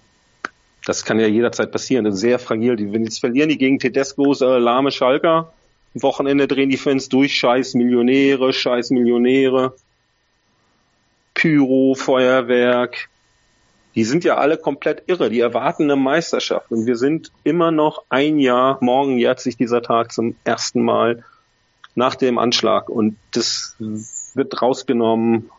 das 0.84 1.04
kann 1.04 1.18
ja 1.18 1.26
jederzeit 1.26 1.72
passieren. 1.72 2.04
Das 2.04 2.14
ist 2.14 2.20
sehr 2.20 2.38
fragil. 2.38 2.76
Die, 2.76 2.92
wenn 2.92 3.04
jetzt 3.04 3.20
verlieren 3.20 3.48
die 3.48 3.58
gegen 3.58 3.78
Tedescos 3.78 4.40
äh, 4.40 4.58
lahme 4.58 4.90
Schalker, 4.90 5.52
Wochenende 5.94 6.48
drehen 6.48 6.70
die 6.70 6.76
Fans 6.76 7.08
durch, 7.08 7.34
scheiß 7.34 7.74
Millionäre, 7.74 8.52
scheiß 8.52 8.90
Millionäre, 8.90 9.74
Pyro, 11.34 11.94
Feuerwerk, 11.94 13.08
die 13.94 14.04
sind 14.04 14.24
ja 14.24 14.36
alle 14.36 14.56
komplett 14.56 15.02
irre, 15.06 15.28
die 15.28 15.40
erwarten 15.40 15.84
eine 15.84 15.96
Meisterschaft 15.96 16.70
und 16.70 16.86
wir 16.86 16.96
sind 16.96 17.30
immer 17.44 17.70
noch 17.70 18.04
ein 18.08 18.38
Jahr, 18.38 18.78
morgen 18.80 19.18
jährt 19.18 19.40
sich 19.40 19.56
dieser 19.56 19.82
Tag 19.82 20.12
zum 20.12 20.36
ersten 20.44 20.82
Mal 20.82 21.24
nach 21.94 22.14
dem 22.14 22.38
Anschlag 22.38 22.88
und 22.88 23.18
das 23.32 23.76
wird 23.78 24.62
rausgenommen, 24.62 25.50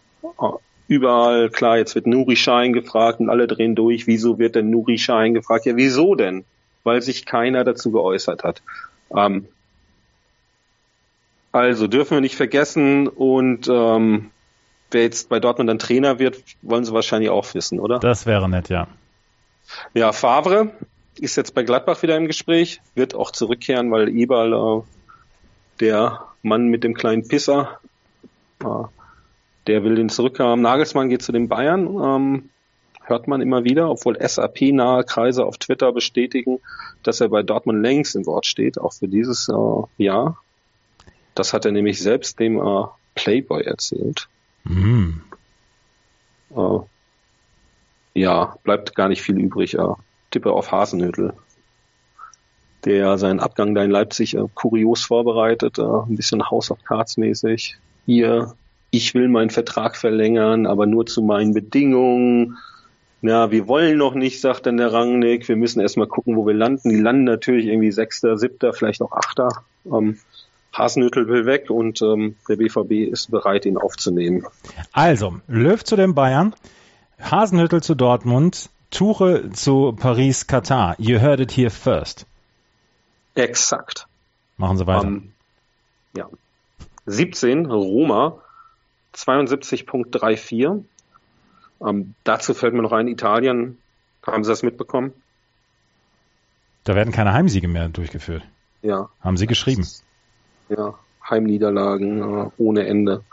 überall, 0.87 1.49
klar, 1.49 1.77
jetzt 1.77 1.95
wird 1.95 2.07
Nuri 2.07 2.35
Schein 2.35 2.73
gefragt 2.73 3.19
und 3.19 3.29
alle 3.29 3.47
drehen 3.47 3.75
durch, 3.75 4.07
wieso 4.07 4.39
wird 4.39 4.55
denn 4.55 4.69
Nuri 4.69 4.97
Schein 4.97 5.33
gefragt? 5.33 5.65
Ja, 5.65 5.75
wieso 5.75 6.15
denn? 6.15 6.43
Weil 6.83 7.01
sich 7.01 7.25
keiner 7.25 7.63
dazu 7.63 7.91
geäußert 7.91 8.43
hat. 8.43 8.61
Ähm, 9.15 9.47
also 11.53 11.87
dürfen 11.87 12.17
wir 12.17 12.21
nicht 12.21 12.35
vergessen 12.35 13.07
und 13.07 13.69
ähm, 13.69 14.31
wer 14.91 15.03
jetzt 15.03 15.29
bei 15.29 15.39
Dortmund 15.39 15.69
dann 15.69 15.79
Trainer 15.79 16.19
wird, 16.19 16.43
wollen 16.63 16.83
sie 16.83 16.93
wahrscheinlich 16.93 17.29
auch 17.29 17.53
wissen, 17.53 17.79
oder? 17.79 17.99
Das 17.99 18.25
wäre 18.25 18.49
nett, 18.49 18.69
ja. 18.69 18.87
Ja, 19.93 20.11
Favre 20.11 20.71
ist 21.15 21.37
jetzt 21.37 21.53
bei 21.53 21.63
Gladbach 21.63 22.01
wieder 22.01 22.17
im 22.17 22.27
Gespräch, 22.27 22.81
wird 22.95 23.15
auch 23.15 23.31
zurückkehren, 23.31 23.91
weil 23.91 24.09
Eberl, 24.09 24.53
äh, 24.53 24.83
der 25.79 26.25
Mann 26.41 26.67
mit 26.67 26.83
dem 26.83 26.95
kleinen 26.95 27.27
Pisser, 27.27 27.79
äh, 28.63 28.65
der 29.67 29.83
will 29.83 29.95
den 29.95 30.09
zurückhaben. 30.09 30.61
Nagelsmann 30.61 31.09
geht 31.09 31.21
zu 31.21 31.31
den 31.31 31.47
Bayern, 31.49 31.87
ähm, 32.03 32.49
hört 33.03 33.27
man 33.27 33.41
immer 33.41 33.63
wieder, 33.63 33.91
obwohl 33.91 34.17
SAP-nahe 34.19 35.03
Kreise 35.03 35.45
auf 35.45 35.57
Twitter 35.59 35.91
bestätigen, 35.91 36.59
dass 37.03 37.21
er 37.21 37.29
bei 37.29 37.43
Dortmund 37.43 37.81
längst 37.83 38.15
im 38.15 38.25
Wort 38.25 38.47
steht, 38.47 38.79
auch 38.79 38.93
für 38.93 39.07
dieses 39.07 39.49
äh, 39.49 40.03
Jahr. 40.03 40.39
Das 41.35 41.53
hat 41.53 41.65
er 41.65 41.71
nämlich 41.71 42.01
selbst 42.01 42.39
dem 42.39 42.57
äh, 42.57 42.85
Playboy 43.15 43.63
erzählt. 43.63 44.27
Mhm. 44.63 45.21
Äh, 46.55 46.79
ja, 48.13 48.55
bleibt 48.63 48.95
gar 48.95 49.09
nicht 49.09 49.21
viel 49.21 49.39
übrig. 49.39 49.75
Äh, 49.75 49.93
tippe 50.31 50.51
auf 50.51 50.71
Hasenhüttel, 50.71 51.33
der 52.85 53.17
seinen 53.17 53.39
Abgang 53.39 53.75
da 53.75 53.83
in 53.83 53.91
Leipzig 53.91 54.35
äh, 54.35 54.43
kurios 54.53 55.05
vorbereitet, 55.05 55.79
äh, 55.79 55.83
ein 55.83 56.15
bisschen 56.15 56.49
House 56.49 56.71
of 56.71 56.83
Cards 56.83 57.17
mäßig. 57.17 57.77
Hier, 58.05 58.53
ich 58.91 59.13
will 59.13 59.29
meinen 59.29 59.49
Vertrag 59.49 59.95
verlängern, 59.95 60.65
aber 60.65 60.85
nur 60.85 61.05
zu 61.05 61.21
meinen 61.21 61.53
Bedingungen. 61.53 62.57
Ja, 63.21 63.51
wir 63.51 63.67
wollen 63.67 63.97
noch 63.97 64.15
nicht, 64.15 64.41
sagt 64.41 64.65
dann 64.65 64.77
der 64.77 64.91
Rangnick. 64.91 65.47
Wir 65.47 65.55
müssen 65.55 65.79
erstmal 65.79 66.07
gucken, 66.07 66.35
wo 66.35 66.45
wir 66.45 66.53
landen. 66.53 66.89
Die 66.89 66.99
landen 66.99 67.23
natürlich 67.23 67.67
irgendwie 67.67 67.91
Sechster, 67.91 68.37
Siebter, 68.37 68.73
vielleicht 68.73 69.01
auch 69.01 69.13
Achter. 69.13 69.63
Ähm, 69.85 70.19
Hasenhüttel 70.73 71.27
will 71.27 71.45
weg 71.45 71.69
und 71.69 72.01
ähm, 72.01 72.35
der 72.49 72.55
BVB 72.55 73.11
ist 73.11 73.29
bereit, 73.29 73.65
ihn 73.65 73.77
aufzunehmen. 73.77 74.45
Also, 74.91 75.39
Löw 75.47 75.81
zu 75.83 75.95
den 75.95 76.15
Bayern, 76.15 76.55
Hasenhüttel 77.21 77.83
zu 77.83 77.93
Dortmund, 77.95 78.69
Tuche 78.89 79.51
zu 79.53 79.93
Paris, 79.93 80.47
Katar. 80.47 80.95
You 80.97 81.19
heard 81.19 81.39
it 81.39 81.51
here 81.51 81.69
first. 81.69 82.25
Exakt. 83.35 84.07
Machen 84.57 84.77
Sie 84.77 84.87
weiter. 84.87 85.07
Um, 85.07 85.15
ähm, 85.15 85.31
ja. 86.15 86.29
17, 87.05 87.65
Roma, 87.67 88.39
72.34. 89.15 90.83
Ähm, 91.85 92.15
dazu 92.23 92.53
fällt 92.53 92.73
mir 92.73 92.81
noch 92.81 92.91
ein, 92.93 93.07
Italien, 93.07 93.77
haben 94.25 94.43
Sie 94.43 94.49
das 94.49 94.63
mitbekommen? 94.63 95.13
Da 96.83 96.95
werden 96.95 97.13
keine 97.13 97.33
Heimsiege 97.33 97.67
mehr 97.67 97.89
durchgeführt. 97.89 98.43
Ja. 98.81 99.09
Haben 99.21 99.37
Sie 99.37 99.47
geschrieben 99.47 99.85
ja, 100.77 100.93
Heimniederlagen 101.29 102.21
äh, 102.21 102.49
ohne 102.57 102.85
Ende. 102.85 103.23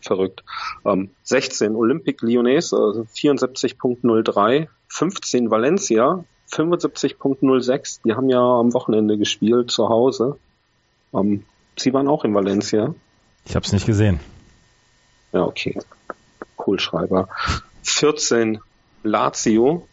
Verrückt. 0.00 0.44
Ähm, 0.84 1.10
16 1.22 1.74
Olympique 1.74 2.26
Lyonnais, 2.26 2.72
also 2.74 3.06
74.03, 3.14 4.68
15 4.88 5.50
Valencia, 5.50 6.24
75.06. 6.50 8.00
Die 8.04 8.12
haben 8.14 8.28
ja 8.28 8.40
am 8.40 8.74
Wochenende 8.74 9.16
gespielt 9.16 9.70
zu 9.70 9.88
Hause. 9.88 10.38
Ähm, 11.14 11.44
Sie 11.76 11.92
waren 11.92 12.08
auch 12.08 12.24
in 12.24 12.34
Valencia. 12.34 12.94
Ich 13.46 13.56
habe 13.56 13.64
es 13.64 13.72
nicht 13.72 13.86
gesehen. 13.86 14.20
Ja, 15.32 15.42
okay. 15.44 15.78
Kohlschreiber. 16.56 17.28
14 17.82 18.60
Lazio, 19.02 19.86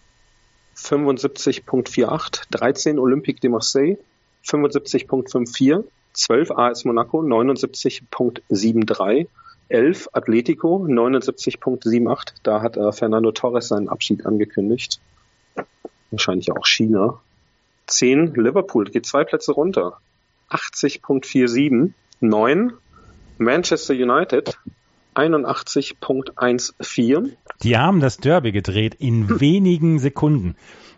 75.48, 0.75 2.43
13 2.51 2.99
Olympique 2.99 3.41
de 3.41 3.49
Marseille, 3.49 3.97
75.54, 4.45 5.83
12 6.13 6.51
AS 6.51 6.85
Monaco 6.85 7.21
79.73, 7.21 9.27
11 9.69 10.09
Atletico 10.13 10.85
79.78. 10.85 12.33
Da 12.43 12.61
hat 12.61 12.77
äh, 12.77 12.91
Fernando 12.91 13.31
Torres 13.31 13.69
seinen 13.69 13.89
Abschied 13.89 14.25
angekündigt. 14.25 14.99
Wahrscheinlich 16.11 16.51
auch 16.51 16.65
China. 16.65 17.21
10 17.87 18.35
Liverpool 18.35 18.85
geht 18.85 19.05
zwei 19.05 19.23
Plätze 19.23 19.53
runter. 19.53 19.97
80.47. 20.49 21.93
9 22.21 22.73
Manchester 23.39 23.93
United 23.93 24.57
81.14. 25.15 27.31
Die 27.63 27.77
haben 27.77 27.99
das 27.99 28.17
Derby 28.17 28.51
gedreht 28.51 28.93
in 28.95 29.39
wenigen 29.41 29.99
Sekunden. 29.99 30.55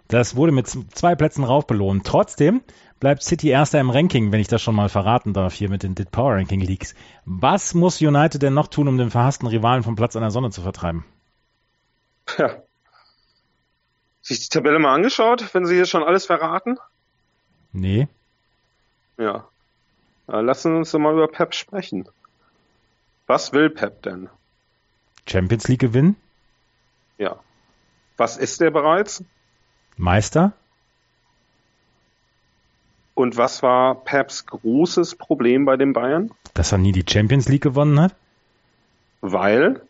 Das 0.09 0.35
wurde 0.35 0.51
mit 0.51 0.67
zwei 0.67 1.15
Plätzen 1.15 1.45
rauf 1.45 1.65
belohnt. 1.65 2.05
Trotzdem 2.05 2.61
bleibt 3.03 3.21
City 3.21 3.49
erster 3.49 3.81
im 3.81 3.89
Ranking, 3.89 4.31
wenn 4.31 4.39
ich 4.39 4.47
das 4.47 4.61
schon 4.61 4.75
mal 4.75 4.87
verraten 4.87 5.33
darf, 5.33 5.53
hier 5.53 5.69
mit 5.69 5.83
den 5.83 5.93
Dit 5.93 6.09
Power 6.11 6.35
Ranking 6.35 6.61
Leaks. 6.61 6.95
Was 7.25 7.73
muss 7.73 7.99
United 7.99 8.41
denn 8.41 8.53
noch 8.53 8.67
tun, 8.67 8.87
um 8.87 8.97
den 8.97 9.11
verhassten 9.11 9.45
Rivalen 9.45 9.83
vom 9.83 9.97
Platz 9.97 10.15
an 10.15 10.21
der 10.21 10.31
Sonne 10.31 10.51
zu 10.51 10.61
vertreiben? 10.61 11.03
Ja. 12.37 12.63
Sich 14.21 14.39
die 14.39 14.47
Tabelle 14.47 14.79
mal 14.79 14.95
angeschaut, 14.95 15.53
wenn 15.53 15.65
Sie 15.65 15.75
hier 15.75 15.85
schon 15.85 16.01
alles 16.01 16.27
verraten? 16.27 16.77
Nee. 17.73 18.07
Ja. 19.17 19.49
Lassen 20.27 20.71
Sie 20.71 20.77
uns 20.77 20.91
doch 20.91 20.99
mal 20.99 21.11
über 21.11 21.27
Pep 21.27 21.53
sprechen. 21.53 22.07
Was 23.27 23.51
will 23.51 23.69
Pep 23.69 24.01
denn? 24.03 24.29
Champions 25.27 25.67
League 25.67 25.81
gewinnen? 25.81 26.15
Ja. 27.17 27.35
Was 28.15 28.37
ist 28.37 28.61
er 28.61 28.71
bereits? 28.71 29.25
Meister? 29.97 30.53
Und 33.15 33.37
was 33.37 33.61
war 33.61 33.95
Peps 34.03 34.45
großes 34.45 35.15
Problem 35.15 35.65
bei 35.65 35.77
den 35.77 35.93
Bayern? 35.93 36.31
Dass 36.53 36.71
er 36.71 36.79
nie 36.79 36.91
die 36.91 37.05
Champions 37.07 37.47
League 37.47 37.61
gewonnen 37.61 37.99
hat? 37.99 38.15
Weil? 39.21 39.81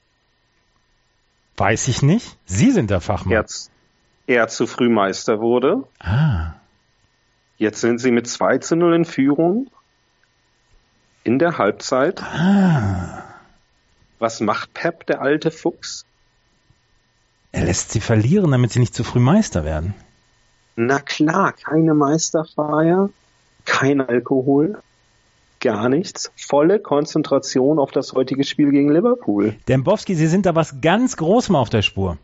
Weiß 1.57 1.87
ich 1.87 2.01
nicht. 2.01 2.37
Sie 2.45 2.71
sind 2.71 2.89
der 2.89 3.01
Fachmann. 3.01 3.33
Er, 3.33 3.45
er 4.27 4.47
zu 4.47 4.67
früh 4.67 4.89
Meister 4.89 5.39
wurde. 5.39 5.83
Ah. 5.99 6.53
Jetzt 7.57 7.81
sind 7.81 7.99
sie 7.99 8.11
mit 8.11 8.27
2 8.27 8.57
zu 8.57 8.75
0 8.75 8.95
in 8.95 9.05
Führung. 9.05 9.67
In 11.23 11.39
der 11.39 11.57
Halbzeit. 11.57 12.21
Ah. 12.21 13.23
Was 14.19 14.41
macht 14.41 14.73
Pep, 14.73 15.05
der 15.05 15.21
alte 15.21 15.51
Fuchs? 15.51 16.05
Er 17.51 17.65
lässt 17.65 17.91
sie 17.91 18.01
verlieren, 18.01 18.51
damit 18.51 18.71
sie 18.71 18.79
nicht 18.79 18.95
zu 18.95 19.03
früh 19.03 19.19
Meister 19.19 19.63
werden. 19.63 19.93
Na 20.75 20.99
klar, 20.99 21.53
keine 21.53 21.93
Meisterfeier, 21.93 23.09
kein 23.65 24.01
Alkohol, 24.01 24.79
gar 25.59 25.87
nichts. 25.89 26.31
Volle 26.35 26.79
Konzentration 26.79 27.79
auf 27.79 27.91
das 27.91 28.13
heutige 28.13 28.43
Spiel 28.43 28.71
gegen 28.71 28.91
Liverpool. 28.91 29.55
Dembowski, 29.67 30.15
Sie 30.15 30.27
sind 30.27 30.45
da 30.45 30.55
was 30.55 30.81
ganz 30.81 31.15
Großem 31.17 31.55
auf 31.55 31.69
der 31.69 31.81
Spur. 31.81 32.17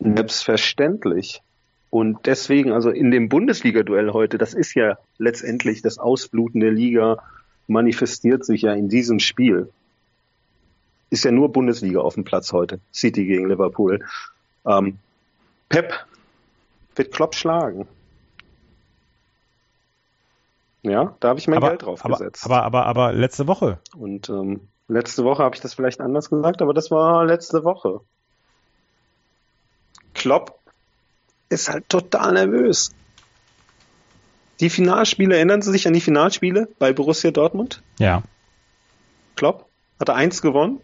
Selbstverständlich. 0.00 1.42
Und 1.90 2.26
deswegen, 2.26 2.72
also 2.72 2.90
in 2.90 3.10
dem 3.10 3.28
Bundesliga-Duell 3.28 4.12
heute, 4.12 4.38
das 4.38 4.54
ist 4.54 4.74
ja 4.74 4.98
letztendlich 5.18 5.82
das 5.82 5.98
Ausbluten 5.98 6.60
der 6.60 6.70
Liga, 6.70 7.22
manifestiert 7.66 8.44
sich 8.44 8.62
ja 8.62 8.74
in 8.74 8.88
diesem 8.88 9.18
Spiel. 9.18 9.70
Ist 11.10 11.24
ja 11.24 11.32
nur 11.32 11.50
Bundesliga 11.50 12.00
auf 12.00 12.14
dem 12.14 12.24
Platz 12.24 12.52
heute. 12.52 12.80
City 12.94 13.26
gegen 13.26 13.48
Liverpool. 13.48 14.04
Ähm, 14.64 14.98
Pep 15.68 16.06
wird 17.00 17.14
Klopp 17.14 17.34
schlagen. 17.34 17.88
Ja, 20.82 21.16
da 21.20 21.28
habe 21.28 21.38
ich 21.38 21.48
mein 21.48 21.56
aber, 21.56 21.70
Geld 21.70 21.82
drauf 21.82 22.04
aber, 22.04 22.18
gesetzt. 22.18 22.44
Aber, 22.44 22.62
aber, 22.62 22.84
aber 22.84 23.12
letzte 23.14 23.46
Woche. 23.46 23.78
Und 23.96 24.28
ähm, 24.28 24.68
letzte 24.86 25.24
Woche 25.24 25.42
habe 25.42 25.54
ich 25.54 25.62
das 25.62 25.72
vielleicht 25.72 26.00
anders 26.00 26.28
gesagt, 26.28 26.60
aber 26.60 26.74
das 26.74 26.90
war 26.90 27.24
letzte 27.24 27.64
Woche. 27.64 28.00
Klopp 30.12 30.58
ist 31.48 31.70
halt 31.70 31.88
total 31.88 32.34
nervös. 32.34 32.90
Die 34.60 34.68
Finalspiele, 34.68 35.36
erinnern 35.36 35.62
Sie 35.62 35.72
sich 35.72 35.86
an 35.86 35.94
die 35.94 36.02
Finalspiele 36.02 36.68
bei 36.78 36.92
Borussia 36.92 37.30
Dortmund? 37.30 37.82
Ja. 37.98 38.22
Klopp 39.36 39.70
hatte 39.98 40.14
eins 40.14 40.42
gewonnen, 40.42 40.80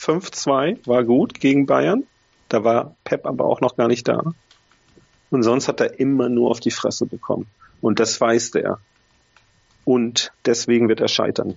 5-2, 0.00 0.88
war 0.88 1.04
gut 1.04 1.38
gegen 1.38 1.66
Bayern. 1.66 2.02
Da 2.48 2.64
war 2.64 2.96
Pep 3.04 3.26
aber 3.26 3.44
auch 3.44 3.60
noch 3.60 3.76
gar 3.76 3.86
nicht 3.86 4.08
da. 4.08 4.34
Und 5.32 5.42
sonst 5.42 5.66
hat 5.66 5.80
er 5.80 5.98
immer 5.98 6.28
nur 6.28 6.50
auf 6.50 6.60
die 6.60 6.70
Fresse 6.70 7.06
bekommen. 7.06 7.46
Und 7.80 8.00
das 8.00 8.20
weiß 8.20 8.50
der. 8.50 8.78
Und 9.84 10.30
deswegen 10.44 10.88
wird 10.90 11.00
er 11.00 11.08
scheitern. 11.08 11.56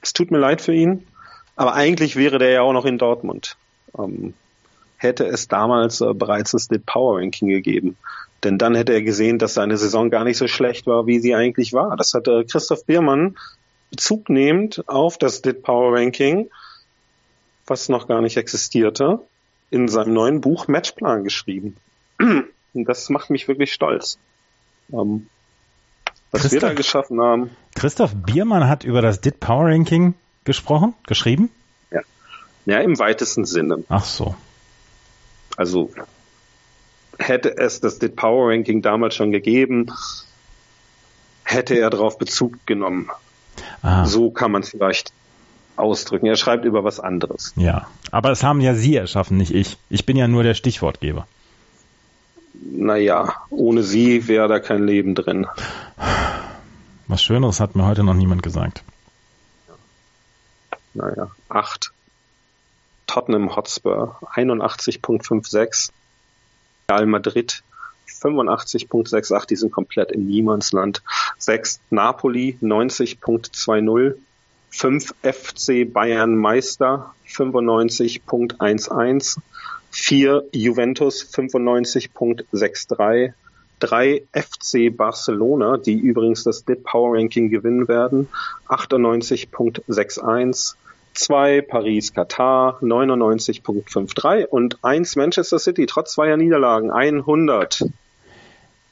Es 0.00 0.14
tut 0.14 0.30
mir 0.30 0.38
leid 0.38 0.62
für 0.62 0.72
ihn, 0.72 1.06
aber 1.54 1.74
eigentlich 1.74 2.16
wäre 2.16 2.38
der 2.38 2.50
ja 2.50 2.62
auch 2.62 2.72
noch 2.72 2.86
in 2.86 2.96
Dortmund. 2.96 3.56
Ähm, 3.96 4.32
hätte 4.96 5.26
es 5.26 5.48
damals 5.48 6.00
äh, 6.00 6.14
bereits 6.14 6.52
das 6.52 6.68
Dit 6.68 6.86
Power 6.86 7.18
Ranking 7.18 7.48
gegeben. 7.48 7.96
Denn 8.42 8.56
dann 8.56 8.74
hätte 8.74 8.94
er 8.94 9.02
gesehen, 9.02 9.38
dass 9.38 9.52
seine 9.52 9.76
Saison 9.76 10.08
gar 10.08 10.24
nicht 10.24 10.38
so 10.38 10.48
schlecht 10.48 10.86
war, 10.86 11.06
wie 11.06 11.20
sie 11.20 11.34
eigentlich 11.34 11.74
war. 11.74 11.96
Das 11.98 12.14
hat 12.14 12.26
äh, 12.26 12.44
Christoph 12.44 12.86
Biermann 12.86 13.36
Bezug 13.90 14.30
nehmend 14.30 14.88
auf 14.88 15.18
das 15.18 15.42
Dit 15.42 15.62
Power 15.62 15.94
Ranking, 15.94 16.48
was 17.66 17.90
noch 17.90 18.08
gar 18.08 18.22
nicht 18.22 18.38
existierte, 18.38 19.20
in 19.70 19.88
seinem 19.88 20.14
neuen 20.14 20.40
Buch 20.40 20.68
Matchplan 20.68 21.22
geschrieben. 21.22 21.76
Und 22.74 22.88
das 22.88 23.08
macht 23.08 23.30
mich 23.30 23.48
wirklich 23.48 23.72
stolz. 23.72 24.18
Ähm, 24.92 25.28
was 26.30 26.42
Christoph, 26.42 26.62
wir 26.62 26.68
da 26.68 26.74
geschaffen 26.74 27.20
haben. 27.20 27.50
Christoph 27.74 28.14
Biermann 28.14 28.68
hat 28.68 28.84
über 28.84 29.00
das 29.00 29.20
DIT 29.20 29.40
Power 29.40 29.66
Ranking 29.66 30.14
gesprochen, 30.44 30.94
geschrieben? 31.06 31.50
Ja. 31.90 32.00
Ja, 32.66 32.80
im 32.80 32.98
weitesten 32.98 33.44
Sinne. 33.44 33.84
Ach 33.88 34.04
so. 34.04 34.34
Also 35.56 35.90
hätte 37.18 37.56
es 37.56 37.80
das 37.80 38.00
DIT 38.00 38.16
Power 38.16 38.50
Ranking 38.50 38.82
damals 38.82 39.14
schon 39.14 39.30
gegeben, 39.30 39.92
hätte 41.44 41.74
er 41.74 41.90
darauf 41.90 42.18
Bezug 42.18 42.66
genommen. 42.66 43.08
Ah. 43.82 44.04
So 44.04 44.30
kann 44.30 44.50
man 44.50 44.62
es 44.62 44.70
vielleicht 44.70 45.12
ausdrücken. 45.76 46.26
Er 46.26 46.36
schreibt 46.36 46.64
über 46.64 46.84
was 46.84 47.00
anderes. 47.00 47.52
Ja, 47.56 47.86
aber 48.10 48.30
es 48.30 48.42
haben 48.42 48.60
ja 48.60 48.74
Sie 48.74 48.96
erschaffen, 48.96 49.36
nicht 49.36 49.54
ich. 49.54 49.76
Ich 49.90 50.06
bin 50.06 50.16
ja 50.16 50.26
nur 50.26 50.42
der 50.42 50.54
Stichwortgeber. 50.54 51.26
Naja, 52.54 53.34
ohne 53.50 53.82
Sie 53.82 54.28
wäre 54.28 54.48
da 54.48 54.60
kein 54.60 54.86
Leben 54.86 55.14
drin. 55.14 55.46
Was 57.08 57.22
Schöneres 57.22 57.60
hat 57.60 57.76
mir 57.76 57.86
heute 57.86 58.04
noch 58.04 58.14
niemand 58.14 58.42
gesagt. 58.42 58.82
Naja, 60.94 61.30
8. 61.48 61.92
Tottenham 63.06 63.54
Hotspur 63.54 64.18
81.56. 64.34 65.90
Real 66.88 67.06
Madrid 67.06 67.62
85.68, 68.08 69.46
die 69.46 69.56
sind 69.56 69.72
komplett 69.72 70.12
im 70.12 70.26
Niemandsland. 70.26 71.02
6 71.38 71.80
Napoli 71.90 72.58
90.20. 72.62 74.14
5 74.70 75.14
FC 75.22 75.92
Bayern 75.92 76.36
Meister 76.36 77.14
95.11. 77.28 79.38
4 79.94 80.44
Juventus 80.52 81.24
95.63. 81.32 83.32
3 83.80 84.22
FC 84.32 84.96
Barcelona, 84.96 85.76
die 85.76 85.98
übrigens 85.98 86.44
das 86.44 86.64
DIP 86.64 86.84
Power 86.84 87.16
Ranking 87.16 87.50
gewinnen 87.50 87.88
werden, 87.88 88.28
98.61. 88.68 90.76
2 91.12 91.60
Paris 91.62 92.12
Katar 92.12 92.78
99.53 92.82 94.46
und 94.46 94.78
1 94.82 95.14
Manchester 95.14 95.60
City 95.60 95.86
trotz 95.86 96.14
zweier 96.14 96.36
Niederlagen 96.36 96.90
100. 96.90 97.84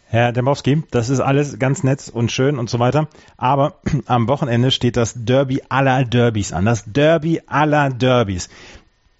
Herr 0.06 0.30
Dembowski, 0.30 0.84
das 0.92 1.08
ist 1.08 1.18
alles 1.18 1.58
ganz 1.58 1.82
nett 1.82 2.08
und 2.12 2.30
schön 2.30 2.60
und 2.60 2.70
so 2.70 2.78
weiter. 2.78 3.08
Aber 3.36 3.80
am 4.06 4.28
Wochenende 4.28 4.70
steht 4.70 4.96
das 4.96 5.14
Derby 5.16 5.64
aller 5.68 6.04
Derbys 6.04 6.52
an. 6.52 6.64
Das 6.64 6.84
Derby 6.86 7.42
aller 7.46 7.90
Derbys. 7.90 8.48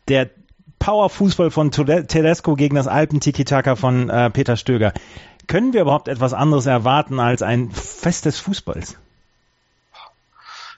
Der 0.07 0.31
Powerfußball 0.83 1.53
von 1.53 1.71
Tedesco 1.71 2.57
gegen 2.57 2.75
das 2.75 2.89
Alpen-Tiki-Taka 2.89 3.77
von 3.77 4.11
äh, 4.11 4.31
Peter 4.31 4.57
Stöger. 4.57 4.93
Können 5.47 5.73
wir 5.73 5.83
überhaupt 5.83 6.09
etwas 6.09 6.35
anderes 6.35 6.67
erwarten 6.67 7.21
als 7.21 7.43
ein 7.43 7.71
Fest 7.71 8.25
des 8.25 8.41
Fußballs? 8.41 8.99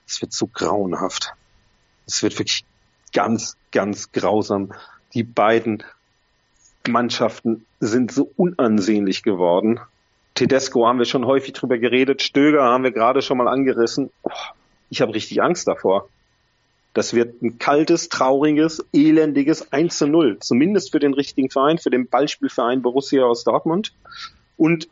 Es 0.07 0.21
wird 0.21 0.35
so 0.35 0.47
grauenhaft. 0.47 1.33
Es 2.07 2.23
wird 2.23 2.39
wirklich 2.39 2.67
ganz, 3.15 3.57
ganz 3.73 4.13
grausam. 4.13 4.75
Die 5.15 5.23
beiden 5.23 5.83
Mannschaften 6.87 7.65
sind 7.81 8.13
so 8.13 8.31
unansehnlich 8.37 9.23
geworden. 9.23 9.81
Tedesco 10.35 10.87
haben 10.87 10.99
wir 10.99 11.07
schon 11.07 11.25
häufig 11.25 11.55
drüber 11.55 11.79
geredet. 11.79 12.21
Stöger 12.21 12.63
haben 12.65 12.85
wir 12.85 12.93
gerade 12.93 13.23
schon 13.23 13.39
mal 13.39 13.49
angerissen. 13.49 14.11
Oh, 14.23 14.31
ich 14.91 15.01
habe 15.01 15.15
richtig 15.15 15.41
Angst 15.43 15.67
davor. 15.67 16.11
Das 16.95 17.13
wird 17.13 17.43
ein 17.43 17.59
kaltes, 17.59 18.09
trauriges, 18.09 18.85
elendiges 18.93 19.73
1 19.73 19.99
zu 19.99 20.07
0. 20.07 20.39
Zumindest 20.41 20.93
für 20.93 21.01
den 21.01 21.13
richtigen 21.13 21.51
Verein, 21.51 21.79
für 21.79 21.91
den 21.91 22.09
Ballspielverein 22.09 22.83
Borussia 22.83 23.25
aus 23.25 23.43
Dortmund. 23.43 23.93
Und 24.57 24.89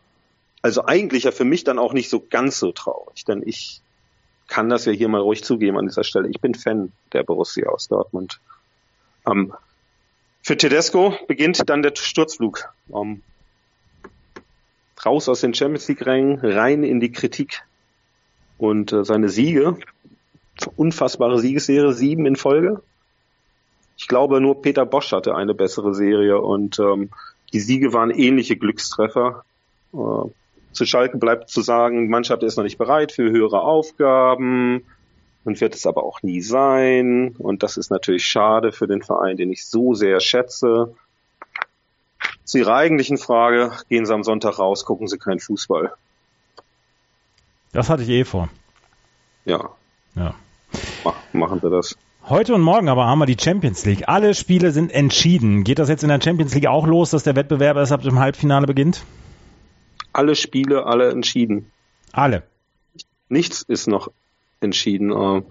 also 0.63 0.85
eigentlich 0.85 1.25
ja 1.25 1.31
für 1.31 1.45
mich 1.45 1.65
dann 1.65 1.79
auch 1.79 1.93
nicht 1.93 2.11
so 2.11 2.21
ganz 2.21 2.59
so 2.59 2.73
traurig, 2.73 3.25
denn 3.25 3.43
ich 3.45 3.81
kann 4.49 4.69
das 4.69 4.85
ja 4.85 4.93
hier 4.93 5.09
mal 5.09 5.21
ruhig 5.21 5.45
zugeben 5.45 5.79
an 5.79 5.87
dieser 5.87 6.05
Stelle. 6.05 6.29
Ich 6.29 6.41
bin 6.41 6.55
Fan 6.55 6.93
der 7.13 7.23
Borussia 7.23 7.69
aus 7.69 7.89
Dortmund. 7.89 8.41
Ähm, 9.27 9.55
für 10.43 10.57
Tedesco 10.57 11.15
beginnt 11.29 11.69
dann 11.71 11.83
der 11.83 11.95
Sturzflug. 11.95 12.69
Ähm, 12.93 13.23
raus 15.05 15.29
aus 15.29 15.41
den 15.41 15.55
Champions 15.55 15.89
League 15.89 16.05
Rängen, 16.05 16.39
rein 16.41 16.83
in 16.83 17.01
die 17.01 17.13
Kritik. 17.13 17.63
Und 18.59 18.93
äh, 18.93 19.05
seine 19.05 19.29
Siege, 19.29 19.79
unfassbare 20.77 21.39
Siegesserie, 21.39 21.93
sieben 21.93 22.27
in 22.27 22.37
Folge. 22.37 22.83
Ich 23.97 24.09
glaube, 24.09 24.41
nur 24.41 24.63
Peter 24.63 24.87
Bosch 24.87 25.13
hatte 25.13 25.35
eine 25.35 25.55
bessere 25.55 25.95
Serie 25.95 26.41
und 26.41 26.79
ähm, 26.79 27.11
die 27.53 27.61
Siege 27.61 27.93
waren 27.93 28.11
ähnliche 28.11 28.57
Glückstreffer. 28.57 29.45
Äh, 29.93 30.31
Zu 30.73 30.87
Schalke 30.87 31.19
bleibt 31.19 31.51
zu 31.51 31.61
sagen, 31.61 32.03
die 32.03 32.09
Mannschaft 32.09 32.43
ist 32.43 32.57
noch 32.57 32.65
nicht 32.65 32.79
bereit 32.79 33.13
für 33.13 33.31
höhere 33.31 33.61
Aufgaben 33.61 34.85
und 35.45 35.61
wird 35.61 35.75
es 35.75 35.87
aber 35.87 36.05
auch 36.05 36.23
nie 36.23 36.41
sein. 36.41 37.35
Und 37.39 37.63
das 37.63 37.77
ist 37.77 37.91
natürlich 37.91 38.25
schade 38.25 38.73
für 38.73 38.87
den 38.87 39.03
Verein, 39.03 39.37
den 39.37 39.53
ich 39.53 39.67
so 39.67 39.95
sehr 39.95 40.21
schätze. 40.21 40.95
Zu 42.45 42.59
Ihrer 42.59 42.75
eigentlichen 42.75 43.19
Frage, 43.19 43.73
gehen 43.89 44.07
Sie 44.07 44.15
am 44.15 44.25
Sonntag 44.25 44.59
raus, 44.59 44.85
gucken 44.85 45.09
Sie 45.09 45.19
keinen 45.19 45.41
Fußball. 45.41 45.93
Das 47.73 47.89
hatte 47.89 48.03
ich 48.03 48.09
eh 48.09 48.25
vor. 48.25 48.49
Ja. 49.45 49.71
Ja. 50.15 50.35
Mach, 51.05 51.15
machen 51.33 51.61
Sie 51.63 51.71
das. 51.71 51.97
Heute 52.29 52.55
und 52.55 52.61
morgen 52.61 52.89
aber 52.89 53.07
haben 53.07 53.19
wir 53.19 53.27
die 53.27 53.37
Champions 53.39 53.85
League. 53.85 54.09
Alle 54.09 54.35
Spiele 54.35 54.71
sind 54.71 54.93
entschieden. 54.93 55.65
Geht 55.65 55.79
das 55.79 55.89
jetzt 55.89 56.03
in 56.03 56.09
der 56.09 56.21
Champions 56.23 56.55
League 56.55 56.69
auch 56.69 56.87
los, 56.87 57.11
dass 57.11 57.25
der 57.25 57.35
Wettbewerb 57.35 57.77
erst 57.77 57.93
ab 57.93 58.03
dem 58.03 58.21
Halbfinale 58.21 58.67
beginnt? 58.67 59.05
Alle 60.13 60.37
Spiele, 60.37 60.87
alle 60.87 61.11
entschieden. 61.11 61.71
Alle. 62.13 62.45
Nichts 63.29 63.63
ist 63.63 63.89
noch 63.89 64.11
entschieden. 64.61 65.11
Äh. 65.11 65.43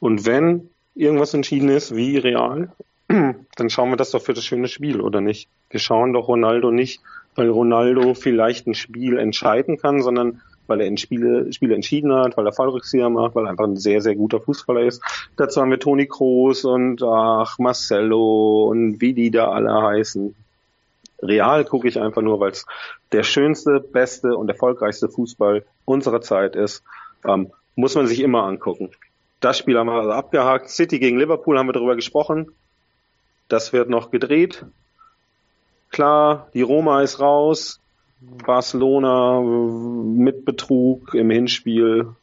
Und 0.00 0.26
wenn 0.26 0.68
irgendwas 0.94 1.32
entschieden 1.34 1.68
ist, 1.68 1.94
wie 1.96 2.18
real, 2.18 2.72
dann 3.08 3.70
schauen 3.70 3.90
wir 3.90 3.96
das 3.96 4.10
doch 4.10 4.22
für 4.22 4.34
das 4.34 4.44
schöne 4.44 4.68
Spiel, 4.68 5.00
oder 5.00 5.20
nicht? 5.20 5.48
Wir 5.70 5.80
schauen 5.80 6.12
doch 6.12 6.28
Ronaldo 6.28 6.70
nicht, 6.70 7.00
weil 7.36 7.48
Ronaldo 7.48 8.14
vielleicht 8.14 8.66
ein 8.66 8.74
Spiel 8.74 9.18
entscheiden 9.18 9.78
kann, 9.78 10.02
sondern 10.02 10.42
weil 10.66 10.80
er 10.80 10.86
in 10.86 10.96
Spiele, 10.96 11.52
Spiele 11.52 11.74
entschieden 11.74 12.12
hat, 12.14 12.36
weil 12.36 12.46
er 12.46 12.52
Fallrückzieher 12.52 13.08
macht, 13.10 13.34
weil 13.34 13.44
er 13.44 13.50
einfach 13.50 13.64
ein 13.64 13.76
sehr, 13.76 14.00
sehr 14.00 14.14
guter 14.14 14.40
Fußballer 14.40 14.82
ist. 14.82 15.02
Dazu 15.36 15.60
haben 15.60 15.70
wir 15.70 15.78
Toni 15.78 16.06
Kroos 16.06 16.64
und 16.64 17.02
ach, 17.02 17.58
Marcelo 17.58 18.68
und 18.70 19.00
wie 19.00 19.12
die 19.12 19.30
da 19.30 19.50
alle 19.50 19.82
heißen. 19.82 20.34
Real 21.22 21.64
gucke 21.64 21.88
ich 21.88 22.00
einfach 22.00 22.22
nur, 22.22 22.40
weil 22.40 22.50
es 22.50 22.66
der 23.12 23.22
schönste, 23.22 23.80
beste 23.80 24.36
und 24.36 24.48
erfolgreichste 24.48 25.08
Fußball 25.08 25.64
unserer 25.84 26.20
Zeit 26.20 26.56
ist. 26.56 26.82
Ähm, 27.24 27.50
muss 27.74 27.94
man 27.94 28.06
sich 28.06 28.20
immer 28.20 28.44
angucken. 28.44 28.90
Das 29.40 29.58
Spiel 29.58 29.78
haben 29.78 29.86
wir 29.86 29.94
also 29.94 30.12
abgehakt. 30.12 30.70
City 30.70 30.98
gegen 30.98 31.18
Liverpool 31.18 31.58
haben 31.58 31.68
wir 31.68 31.72
darüber 31.72 31.94
gesprochen. 31.94 32.50
Das 33.48 33.72
wird 33.72 33.88
noch 33.88 34.10
gedreht. 34.10 34.64
Klar, 35.90 36.48
die 36.54 36.62
Roma 36.62 37.02
ist 37.02 37.20
raus. 37.20 37.80
Barcelona 38.20 39.40
mit 39.40 40.44
Betrug 40.44 41.14
im 41.14 41.30
Hinspiel, 41.30 42.14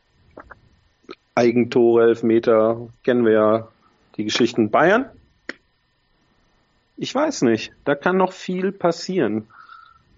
Eigentore, 1.35 2.03
Elfmeter, 2.03 2.89
kennen 3.03 3.25
wir 3.25 3.31
ja 3.31 3.67
die 4.17 4.23
Geschichten. 4.23 4.69
Bayern? 4.69 5.09
Ich 6.97 7.13
weiß 7.13 7.43
nicht. 7.43 7.73
Da 7.85 7.95
kann 7.95 8.17
noch 8.17 8.33
viel 8.33 8.71
passieren. 8.71 9.47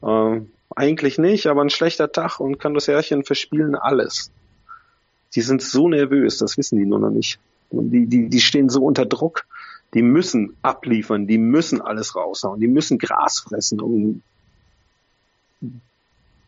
Äh, 0.02 0.42
eigentlich 0.76 1.18
nicht, 1.18 1.48
aber 1.48 1.62
ein 1.62 1.70
schlechter 1.70 2.12
Tag 2.12 2.40
und 2.40 2.60
kann 2.60 2.74
das 2.74 2.88
Härchen 2.88 3.24
verspielen 3.24 3.76
alles. 3.76 4.32
Die 5.36 5.42
sind 5.42 5.62
so 5.62 5.88
nervös, 5.88 6.38
das 6.38 6.58
wissen 6.58 6.78
die 6.78 6.86
nur 6.86 7.00
noch 7.00 7.10
nicht. 7.10 7.40
Die, 7.72 8.06
die, 8.06 8.30
die 8.30 8.42
stehen 8.42 8.70
so 8.70 8.84
unter 8.84 9.06
Druck. 9.06 9.46
Die 9.94 10.02
müssen 10.02 10.58
abliefern, 10.62 11.28
die 11.28 11.38
müssen 11.38 11.82
alles 11.82 12.16
raushauen, 12.16 12.60
die 12.60 12.68
müssen 12.68 12.98
Gras 12.98 13.40
fressen, 13.40 13.80
um 13.80 14.22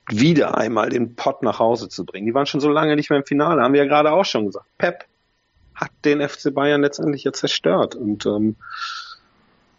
wieder 0.10 0.58
einmal 0.58 0.90
den 0.90 1.16
Pott 1.16 1.44
nach 1.44 1.60
Hause 1.60 1.90
zu 1.90 2.06
bringen. 2.06 2.26
Die 2.26 2.34
waren 2.34 2.46
schon 2.46 2.62
so 2.62 2.70
lange 2.70 2.96
nicht 2.96 3.10
mehr 3.10 3.20
im 3.20 3.26
Finale, 3.26 3.62
haben 3.62 3.74
wir 3.74 3.84
ja 3.84 3.88
gerade 3.88 4.12
auch 4.12 4.26
schon 4.26 4.48
gesagt. 4.48 4.66
Pep 4.78 5.06
hat 5.76 5.92
den 6.06 6.28
FC 6.28 6.54
Bayern 6.54 6.82
letztendlich 6.82 7.24
ja 7.24 7.34
zerstört. 7.34 7.96
Und 7.96 8.26
ähm, 8.26 8.56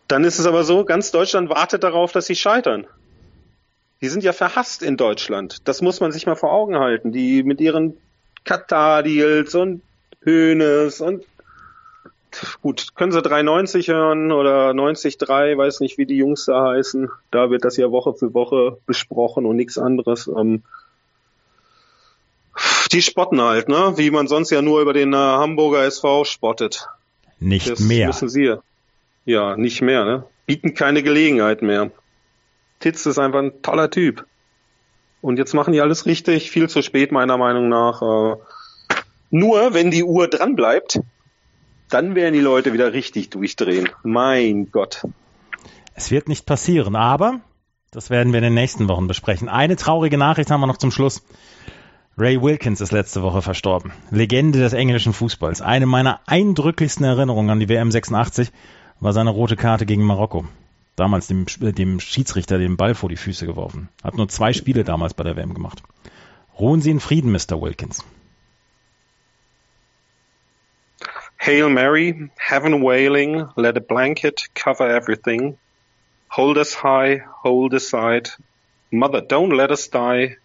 dann 0.06 0.24
ist 0.24 0.38
es 0.38 0.46
aber 0.46 0.64
so, 0.64 0.84
ganz 0.84 1.10
Deutschland 1.10 1.50
wartet 1.50 1.82
darauf, 1.82 2.12
dass 2.12 2.26
sie 2.26 2.36
scheitern. 2.36 2.86
Die 4.00 4.08
sind 4.08 4.22
ja 4.22 4.32
verhasst 4.32 4.82
in 4.82 4.96
Deutschland. 4.96 5.66
Das 5.66 5.82
muss 5.82 6.00
man 6.00 6.12
sich 6.12 6.26
mal 6.26 6.36
vor 6.36 6.52
Augen 6.52 6.78
halten. 6.78 7.10
Die 7.10 7.42
mit 7.42 7.60
ihren 7.60 7.96
Katar-Deals 8.44 9.54
und 9.54 9.82
Hönes 10.24 11.00
und 11.00 11.24
Gut, 12.62 12.94
können 12.94 13.12
Sie 13.12 13.22
390 13.22 13.88
hören 13.88 14.32
oder 14.32 14.70
90.3, 14.70 15.56
weiß 15.56 15.80
nicht, 15.80 15.98
wie 15.98 16.06
die 16.06 16.16
Jungs 16.16 16.44
da 16.44 16.72
heißen. 16.72 17.10
Da 17.30 17.50
wird 17.50 17.64
das 17.64 17.76
ja 17.76 17.90
Woche 17.90 18.14
für 18.14 18.34
Woche 18.34 18.78
besprochen 18.86 19.46
und 19.46 19.56
nichts 19.56 19.78
anderes. 19.78 20.28
Ähm, 20.28 20.62
die 22.92 23.02
spotten 23.02 23.40
halt, 23.40 23.68
ne? 23.68 23.94
Wie 23.96 24.10
man 24.10 24.28
sonst 24.28 24.50
ja 24.50 24.62
nur 24.62 24.80
über 24.80 24.92
den 24.92 25.12
äh, 25.12 25.16
Hamburger 25.16 25.84
SV 25.84 26.24
spottet. 26.24 26.88
Nicht 27.38 27.70
das 27.70 27.80
mehr. 27.80 28.08
Müssen 28.08 28.28
Sie. 28.28 28.54
Ja, 29.24 29.56
nicht 29.56 29.82
mehr, 29.82 30.04
ne? 30.04 30.24
Bieten 30.46 30.74
keine 30.74 31.02
Gelegenheit 31.02 31.62
mehr. 31.62 31.90
Titz 32.80 33.06
ist 33.06 33.18
einfach 33.18 33.40
ein 33.40 33.62
toller 33.62 33.90
Typ. 33.90 34.24
Und 35.20 35.38
jetzt 35.38 35.54
machen 35.54 35.72
die 35.72 35.80
alles 35.80 36.06
richtig, 36.06 36.50
viel 36.50 36.68
zu 36.68 36.82
spät 36.82 37.12
meiner 37.12 37.36
Meinung 37.36 37.68
nach. 37.68 38.02
Äh, 38.02 38.36
nur 39.30 39.74
wenn 39.74 39.90
die 39.90 40.04
Uhr 40.04 40.28
dran 40.28 40.56
bleibt, 40.56 41.00
dann 41.88 42.14
werden 42.14 42.34
die 42.34 42.40
Leute 42.40 42.72
wieder 42.72 42.92
richtig 42.92 43.30
durchdrehen. 43.30 43.88
Mein 44.02 44.70
Gott. 44.70 45.06
Es 45.94 46.10
wird 46.10 46.28
nicht 46.28 46.46
passieren, 46.46 46.94
aber 46.94 47.40
das 47.90 48.10
werden 48.10 48.32
wir 48.32 48.38
in 48.38 48.44
den 48.44 48.54
nächsten 48.54 48.88
Wochen 48.88 49.06
besprechen. 49.06 49.48
Eine 49.48 49.76
traurige 49.76 50.18
Nachricht 50.18 50.50
haben 50.50 50.60
wir 50.60 50.66
noch 50.66 50.76
zum 50.76 50.90
Schluss. 50.90 51.22
Ray 52.16 52.42
Wilkins 52.42 52.80
ist 52.80 52.92
letzte 52.92 53.22
Woche 53.22 53.42
verstorben. 53.42 53.92
Legende 54.10 54.58
des 54.58 54.72
englischen 54.72 55.12
Fußballs. 55.12 55.62
Eine 55.62 55.86
meiner 55.86 56.20
eindrücklichsten 56.26 57.04
Erinnerungen 57.04 57.50
an 57.50 57.60
die 57.60 57.68
WM 57.68 57.90
86 57.90 58.50
war 59.00 59.12
seine 59.12 59.30
rote 59.30 59.56
Karte 59.56 59.86
gegen 59.86 60.04
Marokko. 60.04 60.44
Damals 60.96 61.28
dem, 61.28 61.46
dem 61.60 62.00
Schiedsrichter 62.00 62.58
den 62.58 62.76
Ball 62.76 62.96
vor 62.96 63.08
die 63.08 63.16
Füße 63.16 63.46
geworfen. 63.46 63.88
Hat 64.02 64.16
nur 64.16 64.28
zwei 64.28 64.52
Spiele 64.52 64.82
damals 64.82 65.14
bei 65.14 65.22
der 65.22 65.36
WM 65.36 65.54
gemacht. 65.54 65.82
Ruhen 66.58 66.80
Sie 66.80 66.90
in 66.90 66.98
Frieden, 66.98 67.30
Mr. 67.30 67.62
Wilkins. 67.62 68.04
Hail 71.48 71.70
Mary, 71.70 72.28
heaven 72.36 72.82
wailing, 72.82 73.48
let 73.56 73.78
a 73.78 73.80
blanket 73.80 74.42
cover 74.54 74.86
everything. 74.86 75.56
Hold 76.28 76.58
us 76.58 76.74
high, 76.74 77.22
hold 77.42 77.72
us 77.72 77.90
tight. 77.90 78.36
Mother, 78.92 79.22
don't 79.22 79.56
let 79.56 79.70
us 79.70 79.88
die 79.88 80.36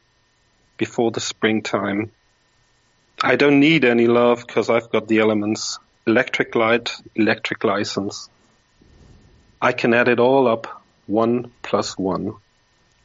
before 0.77 1.11
the 1.11 1.19
springtime. 1.19 2.11
I 3.21 3.35
don't 3.35 3.59
need 3.59 3.83
any 3.83 4.07
love 4.07 4.47
because 4.47 4.69
I've 4.69 4.89
got 4.91 5.09
the 5.09 5.19
elements. 5.19 5.77
Electric 6.07 6.55
light, 6.55 6.93
electric 7.15 7.65
license. 7.65 8.29
I 9.61 9.73
can 9.73 9.93
add 9.93 10.07
it 10.07 10.21
all 10.21 10.47
up. 10.47 10.83
One 11.07 11.51
plus 11.63 11.97
one. 11.97 12.31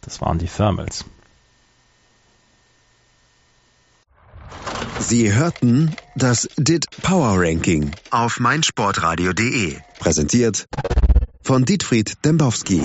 Das 0.03 0.21
waren 0.21 0.39
die 0.39 0.47
Thermals. 0.47 1.03
Sie 5.09 5.33
hörten 5.33 5.94
das 6.14 6.51
DIT 6.59 6.85
Power 7.01 7.37
Ranking 7.40 7.97
auf 8.11 8.40
meinsportradio.de. 8.40 9.79
Präsentiert 9.99 10.66
von 11.42 11.64
Dietfried 11.64 12.12
Dembowski. 12.27 12.83